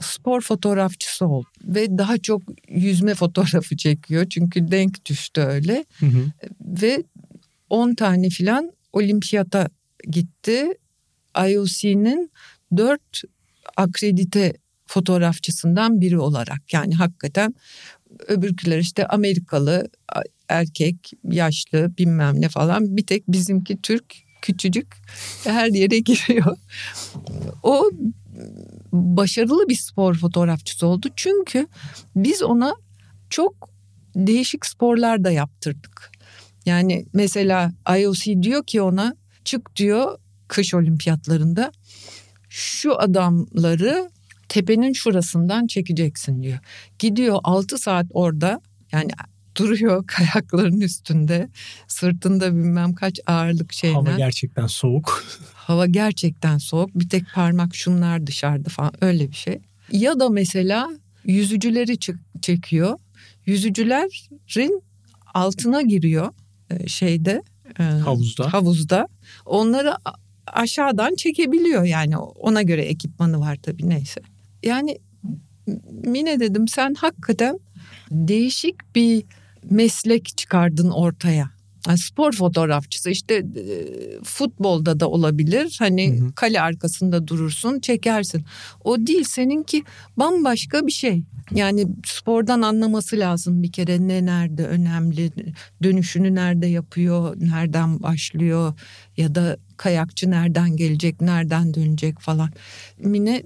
spor 0.00 0.40
fotoğrafçısı 0.40 1.26
oldu 1.26 1.48
ve 1.64 1.98
daha 1.98 2.18
çok 2.18 2.42
yüzme 2.68 3.14
fotoğrafı 3.14 3.76
çekiyor 3.76 4.26
çünkü 4.30 4.70
denk 4.70 5.06
düştü 5.06 5.40
öyle. 5.40 5.84
Hı 5.98 6.06
hı. 6.06 6.26
Ve 6.60 7.04
10 7.70 7.94
tane 7.94 8.28
filan 8.28 8.72
olimpiyata 8.92 9.68
gitti. 10.10 10.66
IOC'nin 11.48 12.30
4 12.76 13.00
akredite 13.76 14.52
fotoğrafçısından 14.86 16.00
biri 16.00 16.18
olarak 16.18 16.72
yani 16.72 16.94
hakikaten 16.94 17.54
öbürküler 18.28 18.78
işte 18.78 19.06
Amerikalı 19.06 19.88
erkek 20.48 21.12
yaşlı 21.24 21.96
bilmem 21.98 22.40
ne 22.40 22.48
falan 22.48 22.96
bir 22.96 23.06
tek 23.06 23.28
bizimki 23.28 23.82
Türk 23.82 24.14
küçücük 24.42 24.96
her 25.44 25.68
yere 25.68 25.98
giriyor. 26.00 26.56
O 27.62 27.90
başarılı 28.92 29.68
bir 29.68 29.76
spor 29.76 30.14
fotoğrafçısı 30.14 30.86
oldu 30.86 31.08
çünkü 31.16 31.66
biz 32.16 32.42
ona 32.42 32.74
çok 33.30 33.70
değişik 34.16 34.66
sporlar 34.66 35.24
da 35.24 35.30
yaptırdık. 35.30 36.10
Yani 36.66 37.06
mesela 37.12 37.72
IOC 37.98 38.42
diyor 38.42 38.64
ki 38.66 38.82
ona 38.82 39.16
çık 39.44 39.76
diyor 39.76 40.18
kış 40.48 40.74
olimpiyatlarında 40.74 41.72
şu 42.48 43.00
adamları 43.00 44.10
tepenin 44.48 44.92
şurasından 44.92 45.66
çekeceksin 45.66 46.42
diyor. 46.42 46.58
Gidiyor 46.98 47.38
6 47.44 47.78
saat 47.78 48.06
orada 48.10 48.60
yani 48.92 49.10
duruyor 49.56 50.04
kayakların 50.06 50.80
üstünde 50.80 51.48
sırtında 51.88 52.52
bilmem 52.52 52.94
kaç 52.94 53.20
ağırlık 53.26 53.72
şeyler. 53.72 53.94
Hava 53.94 54.16
gerçekten 54.16 54.66
soğuk. 54.66 55.24
Hava 55.54 55.86
gerçekten 55.86 56.58
soğuk 56.58 56.90
bir 56.94 57.08
tek 57.08 57.24
parmak 57.34 57.74
şunlar 57.74 58.26
dışarıda 58.26 58.68
falan 58.68 58.92
öyle 59.00 59.30
bir 59.30 59.36
şey. 59.36 59.58
Ya 59.92 60.20
da 60.20 60.28
mesela 60.28 60.90
yüzücüleri 61.24 61.96
çekiyor. 62.42 62.98
Yüzücülerin 63.46 64.82
altına 65.34 65.82
giriyor 65.82 66.28
e, 66.70 66.88
şeyde 66.88 67.42
e, 67.78 67.82
havuzda. 67.82 68.52
Havuzda. 68.52 69.08
Onları 69.46 69.94
aşağıdan 70.46 71.14
çekebiliyor 71.14 71.84
yani 71.84 72.18
ona 72.18 72.62
göre 72.62 72.82
ekipmanı 72.82 73.40
var 73.40 73.58
tabii 73.62 73.88
neyse. 73.88 74.20
Yani 74.62 74.98
Mine 76.04 76.40
dedim 76.40 76.68
sen 76.68 76.94
hakikaten 76.94 77.58
değişik 78.10 78.94
bir 78.94 79.24
meslek 79.70 80.36
çıkardın 80.36 80.90
ortaya. 80.90 81.50
Yani 81.88 81.98
spor 81.98 82.32
fotoğrafçısı 82.32 83.10
işte 83.10 83.34
e, 83.34 83.44
futbolda 84.24 85.00
da 85.00 85.08
olabilir. 85.10 85.76
Hani 85.78 86.20
hı 86.20 86.24
hı. 86.24 86.34
kale 86.34 86.60
arkasında 86.60 87.28
durursun, 87.28 87.80
çekersin. 87.80 88.44
O 88.84 89.06
değil 89.06 89.24
seninki 89.24 89.82
bambaşka 90.16 90.86
bir 90.86 90.92
şey. 90.92 91.22
Yani 91.54 91.86
spordan 92.06 92.62
anlaması 92.62 93.18
lazım 93.18 93.62
bir 93.62 93.72
kere 93.72 94.08
ne 94.08 94.26
nerede 94.26 94.66
önemli, 94.66 95.32
dönüşünü 95.82 96.34
nerede 96.34 96.66
yapıyor, 96.66 97.36
nereden 97.40 98.02
başlıyor 98.02 98.74
ya 99.16 99.34
da 99.34 99.56
kayakçı 99.76 100.30
nereden 100.30 100.76
gelecek, 100.76 101.20
nereden 101.20 101.74
dönecek 101.74 102.20
falan. 102.20 102.50
Mine 102.98 103.42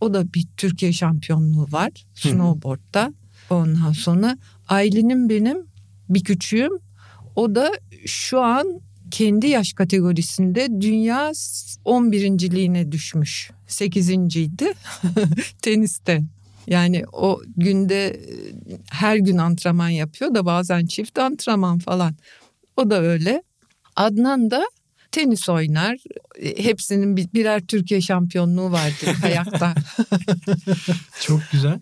o 0.00 0.14
da 0.14 0.34
bir 0.34 0.46
Türkiye 0.56 0.92
şampiyonluğu 0.92 1.66
var 1.70 1.90
snowboard'da. 2.14 3.12
Ondan 3.50 3.92
sonra 3.92 4.38
Aylin'in 4.68 5.28
benim 5.28 5.66
bir 6.08 6.24
küçüğüm. 6.24 6.72
O 7.36 7.54
da 7.54 7.72
şu 8.06 8.40
an 8.40 8.80
kendi 9.10 9.46
yaş 9.46 9.72
kategorisinde 9.72 10.80
dünya 10.80 11.32
11. 11.84 12.50
liğine 12.50 12.92
düşmüş. 12.92 13.50
8. 13.66 14.10
idi 14.10 14.72
teniste. 15.62 16.22
Yani 16.66 17.04
o 17.12 17.42
günde 17.56 18.20
her 18.90 19.16
gün 19.16 19.38
antrenman 19.38 19.88
yapıyor 19.88 20.34
da 20.34 20.46
bazen 20.46 20.86
çift 20.86 21.18
antrenman 21.18 21.78
falan. 21.78 22.14
O 22.76 22.90
da 22.90 23.02
öyle. 23.02 23.42
Adnan 23.96 24.50
da 24.50 24.64
tenis 25.12 25.48
oynar. 25.48 25.98
Hepsinin 26.56 27.16
birer 27.16 27.66
Türkiye 27.66 28.00
şampiyonluğu 28.00 28.72
vardır 28.72 29.16
kayakta. 29.20 29.74
Çok 31.20 31.40
güzel. 31.52 31.80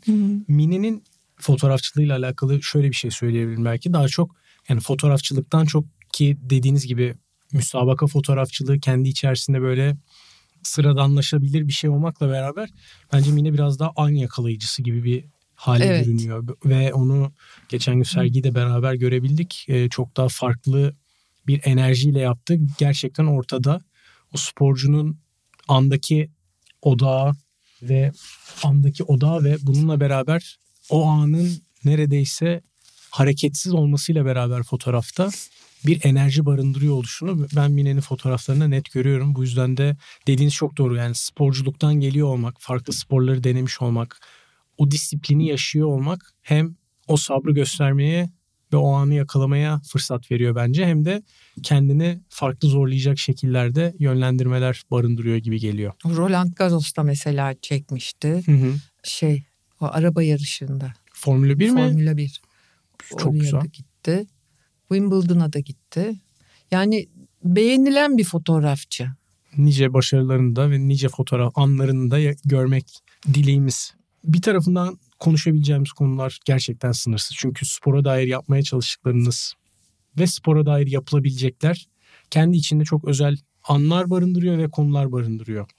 Mine'nin 0.49 1.03
fotoğrafçılığıyla 1.37 2.19
alakalı 2.19 2.63
şöyle 2.63 2.89
bir 2.89 2.97
şey 2.97 3.11
söyleyebilirim 3.11 3.65
belki. 3.65 3.93
Daha 3.93 4.09
çok 4.09 4.37
yani 4.69 4.81
fotoğrafçılıktan 4.81 5.65
çok 5.65 5.85
ki 6.13 6.37
dediğiniz 6.41 6.87
gibi 6.87 7.15
müsabaka 7.53 8.07
fotoğrafçılığı 8.07 8.81
kendi 8.81 9.09
içerisinde 9.09 9.61
böyle 9.61 9.97
sıradanlaşabilir 10.63 11.69
bir 11.69 11.73
şey 11.73 11.91
olmakla 11.91 12.29
beraber 12.29 12.71
bence 13.13 13.31
Mine 13.31 13.53
biraz 13.53 13.79
daha 13.79 13.93
an 13.97 14.09
yakalayıcısı 14.09 14.83
gibi 14.83 15.05
bir 15.05 15.25
hale 15.55 15.85
evet. 15.85 16.07
bürünüyor. 16.07 16.49
Ve 16.65 16.95
onu 16.95 17.33
geçen 17.69 17.95
gün 17.95 18.03
sergiyi 18.03 18.55
beraber 18.55 18.95
görebildik. 18.95 19.65
Ee, 19.69 19.89
çok 19.89 20.17
daha 20.17 20.29
farklı 20.29 20.95
bir 21.47 21.61
enerjiyle 21.65 22.21
yaptı. 22.21 22.59
Gerçekten 22.79 23.27
ortada 23.27 23.81
o 24.35 24.37
sporcunun 24.37 25.19
andaki 25.69 26.31
odağı 26.83 27.33
ve 27.83 28.13
andaki 28.63 29.05
odağı 29.05 29.45
ve 29.45 29.57
bununla 29.63 30.01
beraber 30.01 30.59
o 30.91 31.05
anın 31.07 31.51
neredeyse 31.85 32.61
hareketsiz 33.11 33.75
olmasıyla 33.75 34.25
beraber 34.25 34.63
fotoğrafta 34.63 35.31
bir 35.87 36.05
enerji 36.05 36.47
barındırıyor 36.47 36.95
oluşunu 36.95 37.47
ben 37.57 37.73
Mine'nin 37.73 38.01
fotoğraflarında 38.01 38.69
net 38.69 38.93
görüyorum. 38.93 39.35
Bu 39.35 39.43
yüzden 39.43 39.77
de 39.77 39.97
dediğiniz 40.27 40.55
çok 40.55 40.79
doğru 40.79 40.97
yani 40.97 41.15
sporculuktan 41.15 41.95
geliyor 41.95 42.29
olmak, 42.29 42.57
farklı 42.59 42.93
sporları 42.93 43.45
denemiş 43.45 43.83
olmak, 43.83 44.21
o 44.79 44.91
disiplini 44.91 45.47
yaşıyor 45.47 45.89
olmak 45.89 46.35
hem 46.43 46.77
o 47.09 47.17
sabrı 47.17 47.53
göstermeye 47.53 48.31
ve 48.73 48.77
o 48.77 48.93
anı 48.93 49.15
yakalamaya 49.15 49.81
fırsat 49.93 50.31
veriyor 50.31 50.55
bence. 50.55 50.87
Hem 50.87 51.05
de 51.05 51.23
kendini 51.63 52.21
farklı 52.29 52.69
zorlayacak 52.69 53.19
şekillerde 53.19 53.95
yönlendirmeler 53.99 54.83
barındırıyor 54.91 55.37
gibi 55.37 55.61
geliyor. 55.61 55.93
Roland 56.05 56.53
Garros 56.53 56.97
da 56.97 57.03
mesela 57.03 57.55
çekmişti. 57.63 58.43
Hı 58.47 58.53
hı. 58.53 58.75
Şey 59.03 59.45
o 59.85 59.89
araba 59.93 60.23
yarışında. 60.23 60.93
Formula 61.13 61.59
1 61.59 61.71
mi? 61.71 61.77
Formula 61.77 62.17
1. 62.17 62.41
Çok 63.19 63.27
Oraya 63.27 63.39
güzel. 63.39 63.61
Da 63.61 63.67
gitti. 63.67 64.27
Wimbledon'a 64.89 65.53
da 65.53 65.59
gitti. 65.59 66.21
Yani 66.71 67.09
beğenilen 67.45 68.19
bir 68.19 68.25
fotoğrafçı. 68.25 69.09
Nice 69.57 69.93
başarılarını 69.93 70.57
da 70.57 70.71
ve 70.71 70.89
nice 70.89 71.09
fotoğraf 71.09 71.59
anlarını 71.59 72.11
da 72.11 72.19
görmek 72.45 72.99
dileğimiz. 73.35 73.95
Bir 74.25 74.43
tarafından 74.43 74.99
konuşabileceğimiz 75.19 75.93
konular 75.93 76.39
gerçekten 76.45 76.93
sınırsız. 76.93 77.37
Çünkü 77.37 77.67
spora 77.67 78.05
dair 78.05 78.27
yapmaya 78.27 78.63
çalıştıklarınız 78.63 79.55
ve 80.19 80.27
spora 80.27 80.67
dair 80.67 80.87
yapılabilecekler 80.87 81.87
kendi 82.31 82.57
içinde 82.57 82.85
çok 82.85 83.05
özel 83.05 83.37
anlar 83.65 84.11
barındırıyor 84.11 84.59
ve 84.59 84.71
konular 84.71 85.13
barındırıyor. 85.13 85.71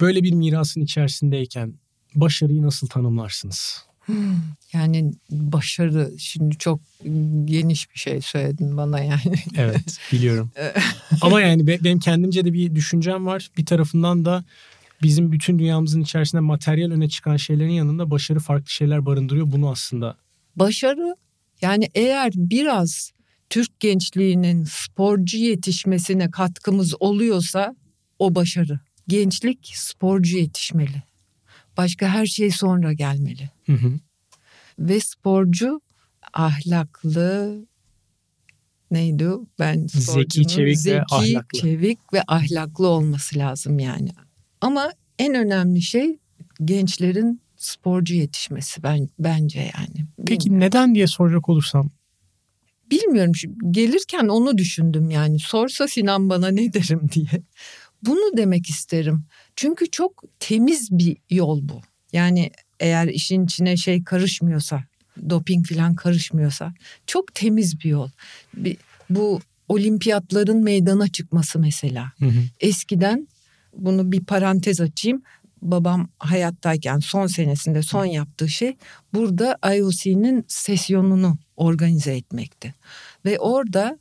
Böyle 0.00 0.22
bir 0.22 0.32
mirasın 0.32 0.80
içerisindeyken 0.80 1.74
başarıyı 2.20 2.62
nasıl 2.62 2.86
tanımlarsınız? 2.86 3.86
Hmm, 4.06 4.36
yani 4.72 5.12
başarı 5.30 6.12
şimdi 6.18 6.58
çok 6.58 6.80
geniş 7.44 7.94
bir 7.94 7.98
şey 7.98 8.20
söyledin 8.20 8.76
bana 8.76 9.00
yani. 9.00 9.34
Evet 9.56 9.98
biliyorum. 10.12 10.50
Ama 11.20 11.40
yani 11.40 11.66
benim 11.66 11.98
kendimce 11.98 12.44
de 12.44 12.52
bir 12.52 12.74
düşüncem 12.74 13.26
var. 13.26 13.50
Bir 13.58 13.66
tarafından 13.66 14.24
da 14.24 14.44
bizim 15.02 15.32
bütün 15.32 15.58
dünyamızın 15.58 16.00
içerisinde 16.00 16.40
materyal 16.40 16.90
öne 16.90 17.08
çıkan 17.08 17.36
şeylerin 17.36 17.70
yanında 17.70 18.10
başarı 18.10 18.40
farklı 18.40 18.70
şeyler 18.70 19.06
barındırıyor. 19.06 19.52
Bunu 19.52 19.70
aslında. 19.70 20.16
Başarı 20.56 21.16
yani 21.62 21.88
eğer 21.94 22.32
biraz 22.36 23.12
Türk 23.50 23.80
gençliğinin 23.80 24.64
sporcu 24.64 25.38
yetişmesine 25.38 26.30
katkımız 26.30 26.94
oluyorsa 27.00 27.76
o 28.18 28.34
başarı. 28.34 28.80
Gençlik 29.08 29.72
sporcu 29.74 30.38
yetişmeli. 30.38 31.02
Başka 31.76 32.08
her 32.08 32.26
şey 32.26 32.50
sonra 32.50 32.92
gelmeli. 32.92 33.50
Hı 33.66 33.72
hı. 33.72 33.92
Ve 34.78 35.00
sporcu 35.00 35.80
ahlaklı 36.32 37.64
neydi 38.90 39.28
Ben 39.58 39.86
zeki, 39.86 40.46
çevik 40.46 40.78
zeki, 40.78 40.96
ve 40.96 41.02
ahlaklı. 41.10 41.58
çevik 41.58 42.12
ve 42.12 42.22
ahlaklı 42.28 42.88
olması 42.88 43.38
lazım 43.38 43.78
yani. 43.78 44.10
Ama 44.60 44.92
en 45.18 45.34
önemli 45.34 45.82
şey 45.82 46.18
gençlerin 46.64 47.40
sporcu 47.56 48.14
yetişmesi 48.14 48.82
ben 48.82 49.08
bence 49.18 49.58
yani. 49.60 50.06
Peki 50.26 50.44
Bilmiyorum. 50.44 50.66
neden 50.66 50.94
diye 50.94 51.06
soracak 51.06 51.48
olursam 51.48 51.90
bilmiyorum 52.90 53.32
gelirken 53.70 54.28
onu 54.28 54.58
düşündüm 54.58 55.10
yani 55.10 55.38
sorsa 55.38 55.88
Sinan 55.88 56.30
bana 56.30 56.48
ne 56.48 56.72
derim 56.72 57.08
diye. 57.12 57.42
Bunu 58.02 58.36
demek 58.36 58.70
isterim. 58.70 59.24
Çünkü 59.56 59.90
çok 59.90 60.24
temiz 60.40 60.90
bir 60.90 61.16
yol 61.30 61.68
bu. 61.68 61.80
Yani 62.12 62.50
eğer 62.80 63.06
işin 63.08 63.44
içine 63.44 63.76
şey 63.76 64.04
karışmıyorsa 64.04 64.84
doping 65.30 65.66
falan 65.66 65.94
karışmıyorsa 65.94 66.74
çok 67.06 67.34
temiz 67.34 67.80
bir 67.80 67.88
yol. 67.88 68.10
Bir, 68.54 68.76
bu 69.10 69.40
olimpiyatların 69.68 70.64
meydana 70.64 71.08
çıkması 71.08 71.58
mesela. 71.58 72.12
Hı 72.18 72.26
hı. 72.26 72.42
Eskiden 72.60 73.28
bunu 73.76 74.12
bir 74.12 74.24
parantez 74.24 74.80
açayım. 74.80 75.22
Babam 75.62 76.08
hayattayken 76.18 76.98
son 76.98 77.26
senesinde 77.26 77.82
son 77.82 78.04
yaptığı 78.04 78.48
şey 78.48 78.76
burada 79.14 79.58
IOC'nin 79.76 80.44
sesyonunu 80.48 81.38
organize 81.56 82.16
etmekti. 82.16 82.74
Ve 83.24 83.38
orada 83.38 83.98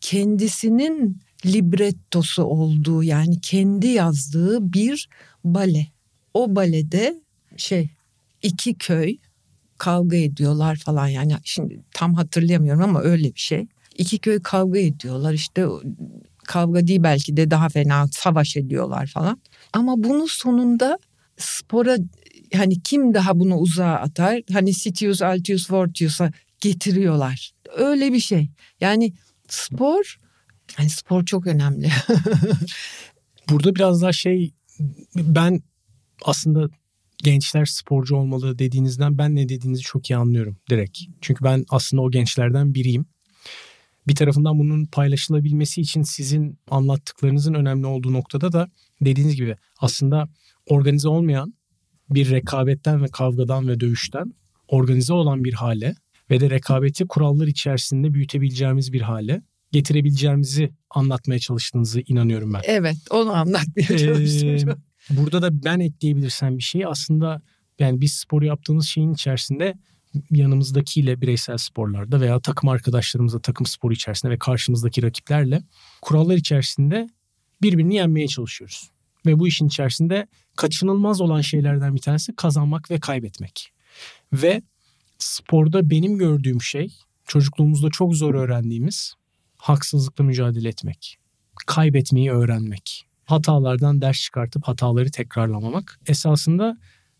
kendisinin 0.00 1.20
librettosu 1.46 2.44
olduğu 2.44 3.02
yani 3.02 3.40
kendi 3.40 3.86
yazdığı 3.86 4.72
bir 4.72 5.08
bale. 5.44 5.86
O 6.34 6.56
balede 6.56 7.20
şey 7.56 7.90
iki 8.42 8.74
köy 8.74 9.16
kavga 9.78 10.16
ediyorlar 10.16 10.76
falan 10.76 11.06
yani 11.06 11.32
şimdi 11.44 11.80
tam 11.94 12.14
hatırlayamıyorum 12.14 12.82
ama 12.82 13.00
öyle 13.00 13.34
bir 13.34 13.40
şey. 13.40 13.66
İki 13.98 14.18
köy 14.18 14.42
kavga 14.42 14.78
ediyorlar 14.78 15.32
işte 15.32 15.66
kavga 16.44 16.86
değil 16.86 17.02
belki 17.02 17.36
de 17.36 17.50
daha 17.50 17.68
fena 17.68 18.06
savaş 18.12 18.56
ediyorlar 18.56 19.06
falan. 19.06 19.40
Ama 19.72 19.94
bunun 19.96 20.26
sonunda 20.26 20.98
spora 21.36 21.96
hani 22.54 22.82
kim 22.82 23.14
daha 23.14 23.40
bunu 23.40 23.56
uzağa 23.56 23.94
atar? 23.94 24.42
Hani 24.52 24.74
Sitius, 24.74 25.22
Altius, 25.22 25.66
Fortius'a 25.66 26.32
getiriyorlar. 26.60 27.50
Öyle 27.76 28.12
bir 28.12 28.20
şey. 28.20 28.48
Yani 28.80 29.12
spor 29.48 30.16
yani 30.78 30.90
spor 30.90 31.24
çok 31.24 31.46
önemli. 31.46 31.90
Burada 33.50 33.74
biraz 33.74 34.02
daha 34.02 34.12
şey 34.12 34.52
ben 35.16 35.62
aslında 36.22 36.68
gençler 37.18 37.64
sporcu 37.64 38.16
olmalı 38.16 38.58
dediğinizden 38.58 39.18
ben 39.18 39.36
ne 39.36 39.48
dediğinizi 39.48 39.82
çok 39.82 40.10
iyi 40.10 40.16
anlıyorum 40.16 40.56
direkt. 40.70 40.98
Çünkü 41.20 41.44
ben 41.44 41.64
aslında 41.68 42.02
o 42.02 42.10
gençlerden 42.10 42.74
biriyim. 42.74 43.06
Bir 44.08 44.14
tarafından 44.14 44.58
bunun 44.58 44.86
paylaşılabilmesi 44.86 45.80
için 45.80 46.02
sizin 46.02 46.58
anlattıklarınızın 46.70 47.54
önemli 47.54 47.86
olduğu 47.86 48.12
noktada 48.12 48.52
da 48.52 48.70
dediğiniz 49.00 49.36
gibi 49.36 49.56
aslında 49.78 50.28
organize 50.66 51.08
olmayan 51.08 51.54
bir 52.10 52.30
rekabetten 52.30 53.02
ve 53.02 53.06
kavgadan 53.08 53.68
ve 53.68 53.80
dövüşten 53.80 54.34
organize 54.68 55.12
olan 55.12 55.44
bir 55.44 55.52
hale 55.52 55.94
ve 56.30 56.40
de 56.40 56.50
rekabeti 56.50 57.06
kurallar 57.06 57.46
içerisinde 57.46 58.14
büyütebileceğimiz 58.14 58.92
bir 58.92 59.00
hale 59.00 59.42
getirebileceğimizi 59.72 60.72
anlatmaya 60.90 61.38
çalıştığınızı 61.38 62.00
inanıyorum 62.06 62.54
ben. 62.54 62.60
Evet 62.64 62.96
onu 63.10 63.32
anlatmaya 63.32 63.98
çalıştım. 63.98 64.68
Ee, 64.68 65.16
burada 65.16 65.42
da 65.42 65.64
ben 65.64 65.80
ekleyebilirsem 65.80 66.58
bir 66.58 66.62
şey 66.62 66.86
aslında 66.86 67.42
yani 67.78 68.00
biz 68.00 68.12
spor 68.12 68.42
yaptığımız 68.42 68.86
şeyin 68.86 69.14
içerisinde 69.14 69.74
yanımızdakiyle 70.30 71.20
bireysel 71.20 71.56
sporlarda 71.56 72.20
veya 72.20 72.40
takım 72.40 72.68
arkadaşlarımızla 72.68 73.40
takım 73.40 73.66
sporu 73.66 73.92
içerisinde 73.92 74.32
ve 74.32 74.38
karşımızdaki 74.38 75.02
rakiplerle 75.02 75.62
kurallar 76.02 76.36
içerisinde 76.36 77.08
birbirini 77.62 77.94
yenmeye 77.94 78.28
çalışıyoruz. 78.28 78.90
Ve 79.26 79.38
bu 79.38 79.48
işin 79.48 79.66
içerisinde 79.66 80.26
kaçınılmaz 80.56 81.20
olan 81.20 81.40
şeylerden 81.40 81.94
bir 81.94 82.00
tanesi 82.00 82.36
kazanmak 82.36 82.90
ve 82.90 83.00
kaybetmek. 83.00 83.72
Ve 84.32 84.62
sporda 85.18 85.90
benim 85.90 86.18
gördüğüm 86.18 86.62
şey 86.62 86.94
çocukluğumuzda 87.26 87.90
çok 87.90 88.16
zor 88.16 88.34
öğrendiğimiz 88.34 89.14
haksızlıkla 89.60 90.24
mücadele 90.24 90.68
etmek. 90.68 91.18
Kaybetmeyi 91.66 92.30
öğrenmek. 92.30 93.06
Hatalardan 93.24 94.00
ders 94.00 94.20
çıkartıp 94.20 94.68
hataları 94.68 95.10
tekrarlamamak 95.10 96.00
esasında 96.06 96.78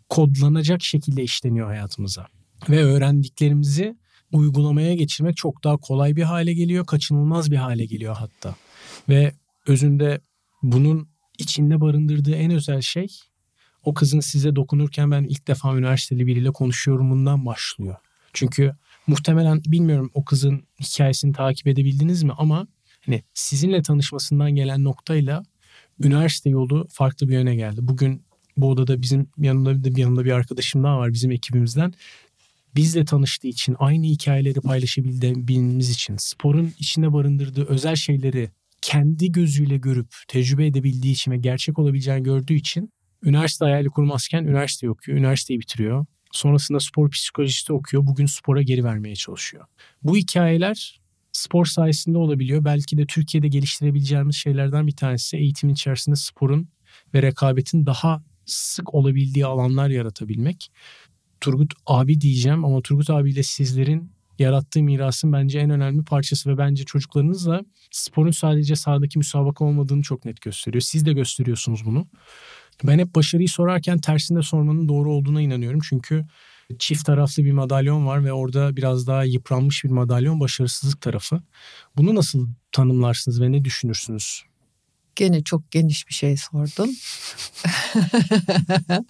kodlanacak 0.08 0.82
şekilde 0.82 1.22
işleniyor 1.22 1.66
hayatımıza. 1.66 2.26
Ve 2.68 2.84
öğrendiklerimizi 2.84 3.96
uygulamaya 4.32 4.94
geçirmek 4.94 5.36
çok 5.36 5.64
daha 5.64 5.76
kolay 5.76 6.16
bir 6.16 6.22
hale 6.22 6.52
geliyor, 6.52 6.86
kaçınılmaz 6.86 7.50
bir 7.50 7.56
hale 7.56 7.84
geliyor 7.84 8.16
hatta. 8.16 8.54
Ve 9.08 9.32
özünde 9.66 10.20
bunun 10.62 11.08
içinde 11.38 11.80
barındırdığı 11.80 12.34
en 12.34 12.50
özel 12.50 12.80
şey 12.80 13.08
o 13.82 13.94
kızın 13.94 14.20
size 14.20 14.56
dokunurken 14.56 15.10
ben 15.10 15.24
ilk 15.24 15.48
defa 15.48 15.76
üniversiteli 15.76 16.26
biriyle 16.26 16.50
konuşuyorum 16.50 17.10
bundan 17.10 17.46
başlıyor. 17.46 17.96
Çünkü 18.32 18.74
muhtemelen 19.06 19.62
bilmiyorum 19.66 20.10
o 20.14 20.24
kızın 20.24 20.62
hikayesini 20.80 21.32
takip 21.32 21.66
edebildiniz 21.66 22.22
mi 22.22 22.32
ama 22.38 22.66
hani 23.06 23.22
sizinle 23.34 23.82
tanışmasından 23.82 24.50
gelen 24.54 24.84
noktayla 24.84 25.42
üniversite 26.00 26.50
yolu 26.50 26.86
farklı 26.90 27.28
bir 27.28 27.32
yöne 27.32 27.54
geldi. 27.54 27.78
Bugün 27.82 28.22
bu 28.56 28.70
odada 28.70 29.02
bizim 29.02 29.28
yanında 29.38 29.84
bir 29.84 29.96
yanında 29.96 30.24
bir 30.24 30.30
arkadaşım 30.30 30.82
daha 30.82 30.98
var 30.98 31.12
bizim 31.12 31.30
ekibimizden. 31.30 31.94
Bizle 32.76 33.04
tanıştığı 33.04 33.48
için 33.48 33.76
aynı 33.78 34.06
hikayeleri 34.06 34.60
paylaşabildiğimiz 34.60 35.90
için 35.90 36.16
sporun 36.18 36.72
içinde 36.78 37.12
barındırdığı 37.12 37.64
özel 37.64 37.96
şeyleri 37.96 38.50
kendi 38.82 39.32
gözüyle 39.32 39.76
görüp 39.76 40.14
tecrübe 40.28 40.66
edebildiği 40.66 41.14
için 41.14 41.32
ve 41.32 41.36
gerçek 41.36 41.78
olabileceğini 41.78 42.22
gördüğü 42.22 42.54
için 42.54 42.92
üniversite 43.22 43.64
hayali 43.64 43.88
kurmazken 43.88 44.44
üniversite 44.44 44.90
okuyor, 44.90 45.18
üniversiteyi 45.18 45.60
bitiriyor. 45.60 46.06
Sonrasında 46.32 46.80
spor 46.80 47.10
psikolojisi 47.10 47.72
okuyor. 47.72 48.06
Bugün 48.06 48.26
spora 48.26 48.62
geri 48.62 48.84
vermeye 48.84 49.16
çalışıyor. 49.16 49.64
Bu 50.02 50.16
hikayeler 50.16 51.00
spor 51.32 51.66
sayesinde 51.66 52.18
olabiliyor. 52.18 52.64
Belki 52.64 52.98
de 52.98 53.06
Türkiye'de 53.06 53.48
geliştirebileceğimiz 53.48 54.36
şeylerden 54.36 54.86
bir 54.86 54.96
tanesi 54.96 55.36
eğitimin 55.36 55.72
içerisinde 55.72 56.16
sporun 56.16 56.68
ve 57.14 57.22
rekabetin 57.22 57.86
daha 57.86 58.22
sık 58.46 58.94
olabildiği 58.94 59.46
alanlar 59.46 59.88
yaratabilmek. 59.88 60.70
Turgut 61.40 61.72
abi 61.86 62.20
diyeceğim 62.20 62.64
ama 62.64 62.80
Turgut 62.80 63.10
abiyle 63.10 63.42
sizlerin 63.42 64.12
yarattığı 64.38 64.82
mirasın 64.82 65.32
bence 65.32 65.58
en 65.58 65.70
önemli 65.70 66.04
parçası 66.04 66.50
ve 66.50 66.58
bence 66.58 66.84
çocuklarınızla 66.84 67.60
sporun 67.90 68.30
sadece 68.30 68.76
sahadaki 68.76 69.18
müsabaka 69.18 69.64
olmadığını 69.64 70.02
çok 70.02 70.24
net 70.24 70.40
gösteriyor. 70.40 70.82
Siz 70.82 71.06
de 71.06 71.12
gösteriyorsunuz 71.12 71.86
bunu. 71.86 72.06
Ben 72.84 72.98
hep 72.98 73.14
başarıyı 73.14 73.48
sorarken 73.48 73.98
tersinde 73.98 74.42
sormanın 74.42 74.88
doğru 74.88 75.12
olduğuna 75.12 75.40
inanıyorum. 75.40 75.80
Çünkü 75.88 76.26
çift 76.78 77.06
taraflı 77.06 77.44
bir 77.44 77.52
madalyon 77.52 78.06
var 78.06 78.24
ve 78.24 78.32
orada 78.32 78.76
biraz 78.76 79.06
daha 79.06 79.24
yıpranmış 79.24 79.84
bir 79.84 79.90
madalyon 79.90 80.40
başarısızlık 80.40 81.00
tarafı. 81.00 81.42
Bunu 81.96 82.14
nasıl 82.14 82.48
tanımlarsınız 82.72 83.40
ve 83.40 83.52
ne 83.52 83.64
düşünürsünüz? 83.64 84.42
Gene 85.16 85.42
çok 85.42 85.70
geniş 85.70 86.08
bir 86.08 86.14
şey 86.14 86.36
sordun. 86.36 86.96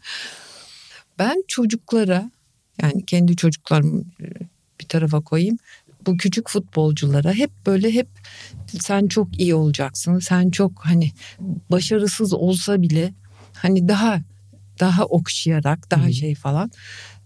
ben 1.18 1.44
çocuklara 1.48 2.30
yani 2.83 3.06
kendi 3.06 3.37
çocuklarımı 3.37 4.04
bir 4.80 4.88
tarafa 4.88 5.20
koyayım. 5.20 5.59
Bu 6.06 6.16
küçük 6.16 6.48
futbolculara 6.48 7.33
hep 7.33 7.50
böyle 7.66 7.94
hep 7.94 8.09
sen 8.80 9.06
çok 9.06 9.40
iyi 9.40 9.54
olacaksın. 9.54 10.18
Sen 10.18 10.50
çok 10.50 10.72
hani 10.80 11.12
başarısız 11.70 12.33
olsa 12.33 12.83
bile 12.83 13.14
hani 13.62 13.88
daha 13.88 14.20
daha 14.81 15.05
okşayarak 15.05 15.90
daha 15.90 16.05
Hı-hı. 16.05 16.12
şey 16.12 16.35
falan. 16.35 16.70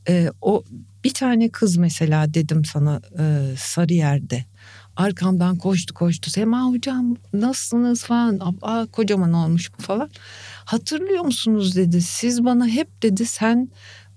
Ee, 0.08 0.30
o 0.40 0.64
bir 1.04 1.14
tane 1.14 1.48
kız 1.48 1.76
mesela 1.76 2.34
dedim 2.34 2.64
sana 2.64 3.00
e, 3.18 3.54
sarı 3.56 3.92
yerde 3.92 4.44
arkamdan 4.96 5.56
koştu 5.56 5.94
koştu. 5.94 6.30
Sema 6.30 6.64
hocam 6.64 7.16
nasılsınız? 7.32 8.04
falan. 8.04 8.40
Aa, 8.62 8.86
kocaman 8.86 9.32
olmuş 9.32 9.70
bu 9.78 9.82
falan. 9.82 10.10
Hatırlıyor 10.64 11.24
musunuz? 11.24 11.76
dedi. 11.76 12.02
Siz 12.02 12.44
bana 12.44 12.66
hep 12.66 13.02
dedi 13.02 13.26
sen 13.26 13.68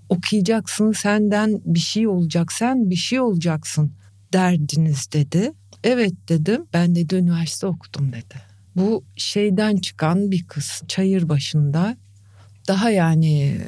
okuyacaksın 0.09 0.91
senden 0.91 1.61
bir 1.65 1.79
şey 1.79 2.07
olacak 2.07 2.51
sen 2.51 2.89
bir 2.89 2.95
şey 2.95 3.19
olacaksın 3.19 3.91
derdiniz 4.33 5.11
dedi. 5.13 5.53
Evet 5.83 6.13
dedim. 6.29 6.65
Ben 6.73 6.95
de 6.95 7.17
üniversite 7.17 7.67
okudum 7.67 8.11
dedi. 8.11 8.35
Bu 8.75 9.03
şeyden 9.15 9.77
çıkan 9.77 10.31
bir 10.31 10.43
kız 10.47 10.81
çayır 10.87 11.29
başında 11.29 11.97
daha 12.67 12.89
yani 12.89 13.41
e, 13.43 13.63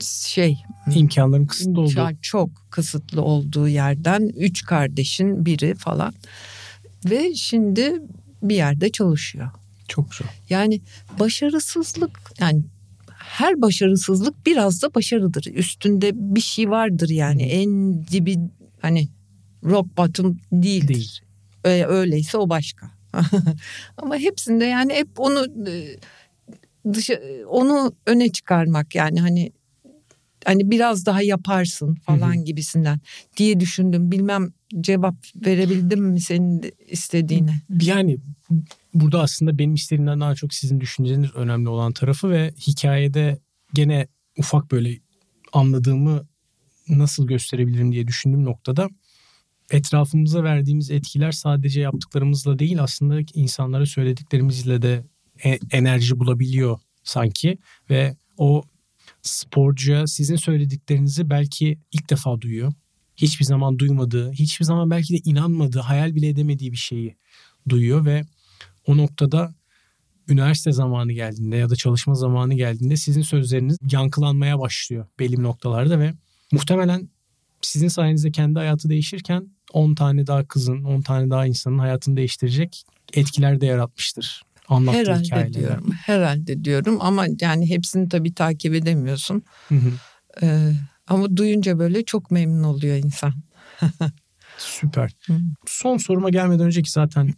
şey 0.00 0.58
imkanların 0.94 1.46
kısıtlı 1.46 1.80
olduğu 1.80 2.08
çok 2.22 2.50
kısıtlı 2.70 3.22
olduğu 3.22 3.68
yerden 3.68 4.30
üç 4.36 4.64
kardeşin 4.64 5.46
biri 5.46 5.74
falan 5.74 6.14
ve 7.04 7.34
şimdi 7.34 8.02
bir 8.42 8.56
yerde 8.56 8.90
çalışıyor. 8.90 9.50
Çok 9.88 10.10
güzel. 10.10 10.28
Yani 10.50 10.80
başarısızlık 11.18 12.10
yani 12.40 12.62
her 13.18 13.62
başarısızlık 13.62 14.46
biraz 14.46 14.82
da 14.82 14.94
başarıdır. 14.94 15.46
Üstünde 15.54 16.10
bir 16.14 16.40
şey 16.40 16.70
vardır 16.70 17.08
yani 17.08 17.42
en 17.42 18.02
dibi 18.06 18.38
hani 18.80 19.08
rock 19.64 19.96
bottom 19.96 20.38
değildir. 20.52 21.22
Değil. 21.64 21.84
Öyleyse 21.88 22.38
o 22.38 22.48
başka. 22.48 22.90
Ama 23.96 24.16
hepsinde 24.16 24.64
yani 24.64 24.94
hep 24.94 25.08
onu 25.20 25.68
e, 25.70 25.96
dışı 26.94 27.44
onu 27.48 27.92
öne 28.06 28.32
çıkarmak 28.32 28.94
yani 28.94 29.20
hani 29.20 29.52
hani 30.44 30.70
biraz 30.70 31.06
daha 31.06 31.22
yaparsın 31.22 31.94
falan 31.94 32.44
gibisinden 32.44 33.00
diye 33.36 33.60
düşündüm. 33.60 34.10
Bilmem 34.10 34.52
cevap 34.80 35.14
verebildim 35.46 36.04
mi 36.04 36.20
senin 36.20 36.72
istediğine? 36.88 37.62
Yani 37.82 38.18
burada 38.94 39.20
aslında 39.20 39.58
benim 39.58 39.74
istediğimden 39.74 40.20
daha 40.20 40.34
çok 40.34 40.54
sizin 40.54 40.80
düşünceniz 40.80 41.34
önemli 41.34 41.68
olan 41.68 41.92
tarafı 41.92 42.30
ve 42.30 42.52
hikayede 42.66 43.38
gene 43.74 44.06
ufak 44.38 44.70
böyle 44.70 44.98
anladığımı 45.52 46.26
nasıl 46.88 47.26
gösterebilirim 47.26 47.92
diye 47.92 48.06
düşündüğüm 48.06 48.44
noktada 48.44 48.88
etrafımıza 49.70 50.44
verdiğimiz 50.44 50.90
etkiler 50.90 51.32
sadece 51.32 51.80
yaptıklarımızla 51.80 52.58
değil 52.58 52.82
aslında 52.82 53.20
insanlara 53.34 53.86
söylediklerimizle 53.86 54.82
de 54.82 55.04
enerji 55.70 56.18
bulabiliyor 56.18 56.78
sanki 57.04 57.58
ve 57.90 58.16
o 58.36 58.62
sporcuya 59.22 60.06
sizin 60.06 60.36
söylediklerinizi 60.36 61.30
belki 61.30 61.78
ilk 61.92 62.10
defa 62.10 62.40
duyuyor. 62.40 62.72
Hiçbir 63.16 63.44
zaman 63.44 63.78
duymadığı, 63.78 64.32
hiçbir 64.32 64.64
zaman 64.64 64.90
belki 64.90 65.14
de 65.14 65.18
inanmadığı, 65.24 65.80
hayal 65.80 66.14
bile 66.14 66.28
edemediği 66.28 66.72
bir 66.72 66.76
şeyi 66.76 67.16
duyuyor 67.68 68.04
ve 68.04 68.22
o 68.86 68.96
noktada 68.96 69.54
üniversite 70.28 70.72
zamanı 70.72 71.12
geldiğinde 71.12 71.56
ya 71.56 71.70
da 71.70 71.76
çalışma 71.76 72.14
zamanı 72.14 72.54
geldiğinde 72.54 72.96
sizin 72.96 73.22
sözleriniz 73.22 73.78
yankılanmaya 73.92 74.58
başlıyor 74.58 75.06
belli 75.18 75.42
noktalarda 75.42 75.98
ve 75.98 76.14
muhtemelen 76.52 77.08
sizin 77.62 77.88
sayenizde 77.88 78.30
kendi 78.30 78.58
hayatı 78.58 78.88
değişirken 78.88 79.48
10 79.72 79.94
tane 79.94 80.26
daha 80.26 80.48
kızın, 80.48 80.84
10 80.84 81.00
tane 81.00 81.30
daha 81.30 81.46
insanın 81.46 81.78
hayatını 81.78 82.16
değiştirecek 82.16 82.84
etkiler 83.14 83.60
de 83.60 83.66
yaratmıştır. 83.66 84.42
Anlattığı 84.68 84.98
herhalde 84.98 85.24
hikayeler. 85.24 85.52
diyorum. 85.52 85.90
Herhalde 86.06 86.64
diyorum 86.64 86.98
ama 87.00 87.26
yani 87.40 87.70
hepsini 87.70 88.08
tabii 88.08 88.34
takip 88.34 88.74
edemiyorsun. 88.74 89.42
Hı 89.68 89.74
hı. 89.74 89.92
Ee, 90.42 90.72
ama 91.06 91.36
duyunca 91.36 91.78
böyle 91.78 92.04
çok 92.04 92.30
memnun 92.30 92.62
oluyor 92.62 92.96
insan. 92.96 93.34
Süper. 94.58 95.16
Hı. 95.26 95.40
Son 95.66 95.96
soruma 95.96 96.30
gelmeden 96.30 96.66
önceki 96.66 96.90
zaten 96.90 97.34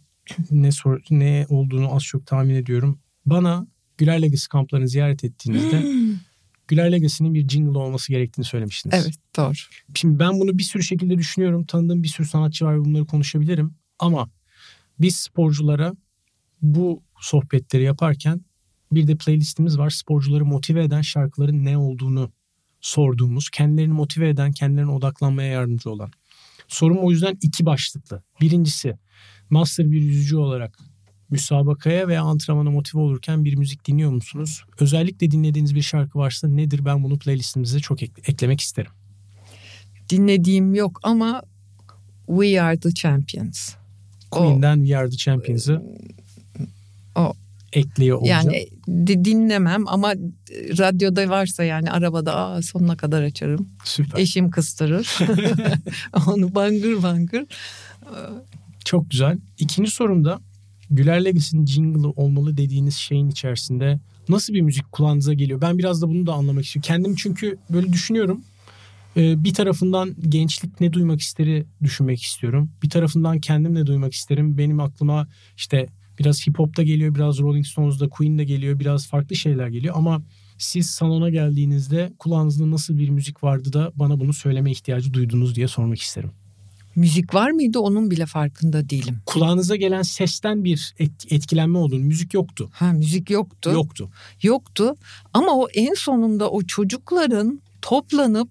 ne 0.51 0.71
sor, 0.71 1.01
ne 1.09 1.45
olduğunu 1.49 1.95
az 1.95 2.03
çok 2.03 2.27
tahmin 2.27 2.55
ediyorum. 2.55 2.99
Bana 3.25 3.67
Güler 3.97 4.21
Legacy 4.21 4.45
kamplarını 4.49 4.87
ziyaret 4.87 5.23
ettiğinizde 5.23 5.85
Güler 6.67 6.91
Legacy'nin 6.91 7.33
bir 7.33 7.47
jingle 7.47 7.77
olması 7.77 8.11
gerektiğini 8.11 8.45
söylemiştiniz. 8.45 8.95
evet 8.95 9.15
doğru. 9.37 9.53
Şimdi 9.95 10.19
ben 10.19 10.39
bunu 10.39 10.57
bir 10.57 10.63
sürü 10.63 10.83
şekilde 10.83 11.17
düşünüyorum. 11.17 11.65
Tanıdığım 11.65 12.03
bir 12.03 12.07
sürü 12.07 12.27
sanatçı 12.27 12.65
var 12.65 12.75
ve 12.75 12.85
bunları 12.85 13.05
konuşabilirim. 13.05 13.73
Ama 13.99 14.29
biz 14.99 15.15
sporculara 15.15 15.93
bu 16.61 17.03
sohbetleri 17.21 17.83
yaparken 17.83 18.41
bir 18.91 19.07
de 19.07 19.15
playlistimiz 19.15 19.77
var. 19.77 19.89
Sporcuları 19.89 20.45
motive 20.45 20.83
eden 20.83 21.01
şarkıların 21.01 21.65
ne 21.65 21.77
olduğunu 21.77 22.31
sorduğumuz, 22.81 23.49
kendilerini 23.49 23.93
motive 23.93 24.29
eden, 24.29 24.51
kendilerine 24.51 24.91
odaklanmaya 24.91 25.51
yardımcı 25.51 25.89
olan. 25.89 26.11
Sorum 26.67 26.97
o 26.97 27.11
yüzden 27.11 27.37
iki 27.41 27.65
başlıklı. 27.65 28.23
Birincisi, 28.41 28.97
master 29.49 29.91
bir 29.91 30.01
yüzücü 30.01 30.37
olarak 30.37 30.79
müsabakaya 31.29 32.07
veya 32.07 32.21
antrenmana 32.21 32.71
motive 32.71 33.01
olurken 33.01 33.45
bir 33.45 33.55
müzik 33.55 33.87
dinliyor 33.87 34.11
musunuz? 34.11 34.63
Özellikle 34.79 35.31
dinlediğiniz 35.31 35.75
bir 35.75 35.81
şarkı 35.81 36.19
varsa 36.19 36.47
nedir? 36.47 36.85
Ben 36.85 37.03
bunu 37.03 37.19
playlistimize 37.19 37.79
çok 37.79 38.03
ek- 38.03 38.21
eklemek 38.27 38.61
isterim. 38.61 38.91
Dinlediğim 40.09 40.73
yok 40.73 40.99
ama 41.03 41.41
We 42.27 42.61
Are 42.61 42.79
The 42.79 42.91
Champions. 42.91 43.75
Queen'den 44.31 44.77
We 44.77 44.97
Are 44.97 45.09
The 45.09 45.17
Champions'ı 45.17 45.81
O. 47.15 47.33
ekliyor 47.73 48.17
olacağım. 48.17 48.49
Yani 48.51 48.67
di- 49.07 49.25
dinlemem 49.25 49.87
ama 49.87 50.13
radyoda 50.77 51.29
varsa 51.29 51.63
yani 51.63 51.91
arabada 51.91 52.35
aa, 52.35 52.61
sonuna 52.61 52.97
kadar 52.97 53.23
açarım. 53.23 53.69
Süper. 53.83 54.19
Eşim 54.19 54.49
kıstırır. 54.51 55.17
Onu 56.27 56.55
bangır 56.55 57.03
bangır. 57.03 57.45
Çok 58.85 59.11
güzel. 59.11 59.37
İkinci 59.57 59.91
sorumda 59.91 60.39
Güler 60.89 61.25
Legacy'nin 61.25 61.65
jingle'ı 61.65 62.09
olmalı 62.11 62.57
dediğiniz 62.57 62.95
şeyin 62.95 63.29
içerisinde 63.29 63.99
nasıl 64.29 64.53
bir 64.53 64.61
müzik 64.61 64.91
kulağınıza 64.91 65.33
geliyor? 65.33 65.61
Ben 65.61 65.77
biraz 65.77 66.01
da 66.01 66.07
bunu 66.09 66.25
da 66.27 66.33
anlamak 66.33 66.65
istiyorum. 66.65 66.87
Kendim 66.87 67.15
çünkü 67.15 67.57
böyle 67.69 67.93
düşünüyorum. 67.93 68.41
Ee, 69.17 69.43
Bir 69.43 69.53
tarafından 69.53 70.15
gençlik 70.29 70.81
ne 70.81 70.93
duymak 70.93 71.21
isteri 71.21 71.65
düşünmek 71.83 72.21
istiyorum. 72.21 72.71
Bir 72.83 72.89
tarafından 72.89 73.39
kendim 73.39 73.75
ne 73.75 73.85
duymak 73.85 74.13
isterim. 74.13 74.57
Benim 74.57 74.79
aklıma 74.79 75.27
işte 75.57 75.87
biraz 76.21 76.47
hip 76.47 76.59
hop'ta 76.59 76.83
geliyor, 76.83 77.15
biraz 77.15 77.39
Rolling 77.39 77.65
Stones'da, 77.65 78.09
Queen'de 78.09 78.43
geliyor, 78.43 78.79
biraz 78.79 79.07
farklı 79.07 79.35
şeyler 79.35 79.67
geliyor 79.67 79.95
ama 79.97 80.21
siz 80.57 80.89
salona 80.89 81.29
geldiğinizde 81.29 82.13
kulağınızda 82.19 82.71
nasıl 82.71 82.97
bir 82.97 83.09
müzik 83.09 83.43
vardı 83.43 83.73
da 83.73 83.91
bana 83.95 84.19
bunu 84.19 84.33
söyleme 84.33 84.71
ihtiyacı 84.71 85.13
duydunuz 85.13 85.55
diye 85.55 85.67
sormak 85.67 85.99
isterim. 85.99 86.31
Müzik 86.95 87.33
var 87.33 87.51
mıydı 87.51 87.79
onun 87.79 88.11
bile 88.11 88.25
farkında 88.25 88.89
değilim. 88.89 89.17
kulağınıza 89.25 89.75
gelen 89.75 90.01
sesten 90.01 90.63
bir 90.63 90.93
et- 90.99 91.25
etkilenme 91.31 91.77
olduğunu 91.77 92.03
müzik 92.03 92.33
yoktu. 92.33 92.69
Ha 92.73 92.91
müzik 92.93 93.29
yoktu. 93.29 93.71
Yoktu. 93.73 94.09
Yoktu 94.43 94.95
ama 95.33 95.51
o 95.51 95.67
en 95.73 95.93
sonunda 95.93 96.49
o 96.51 96.61
çocukların 96.61 97.61
toplanıp 97.81 98.49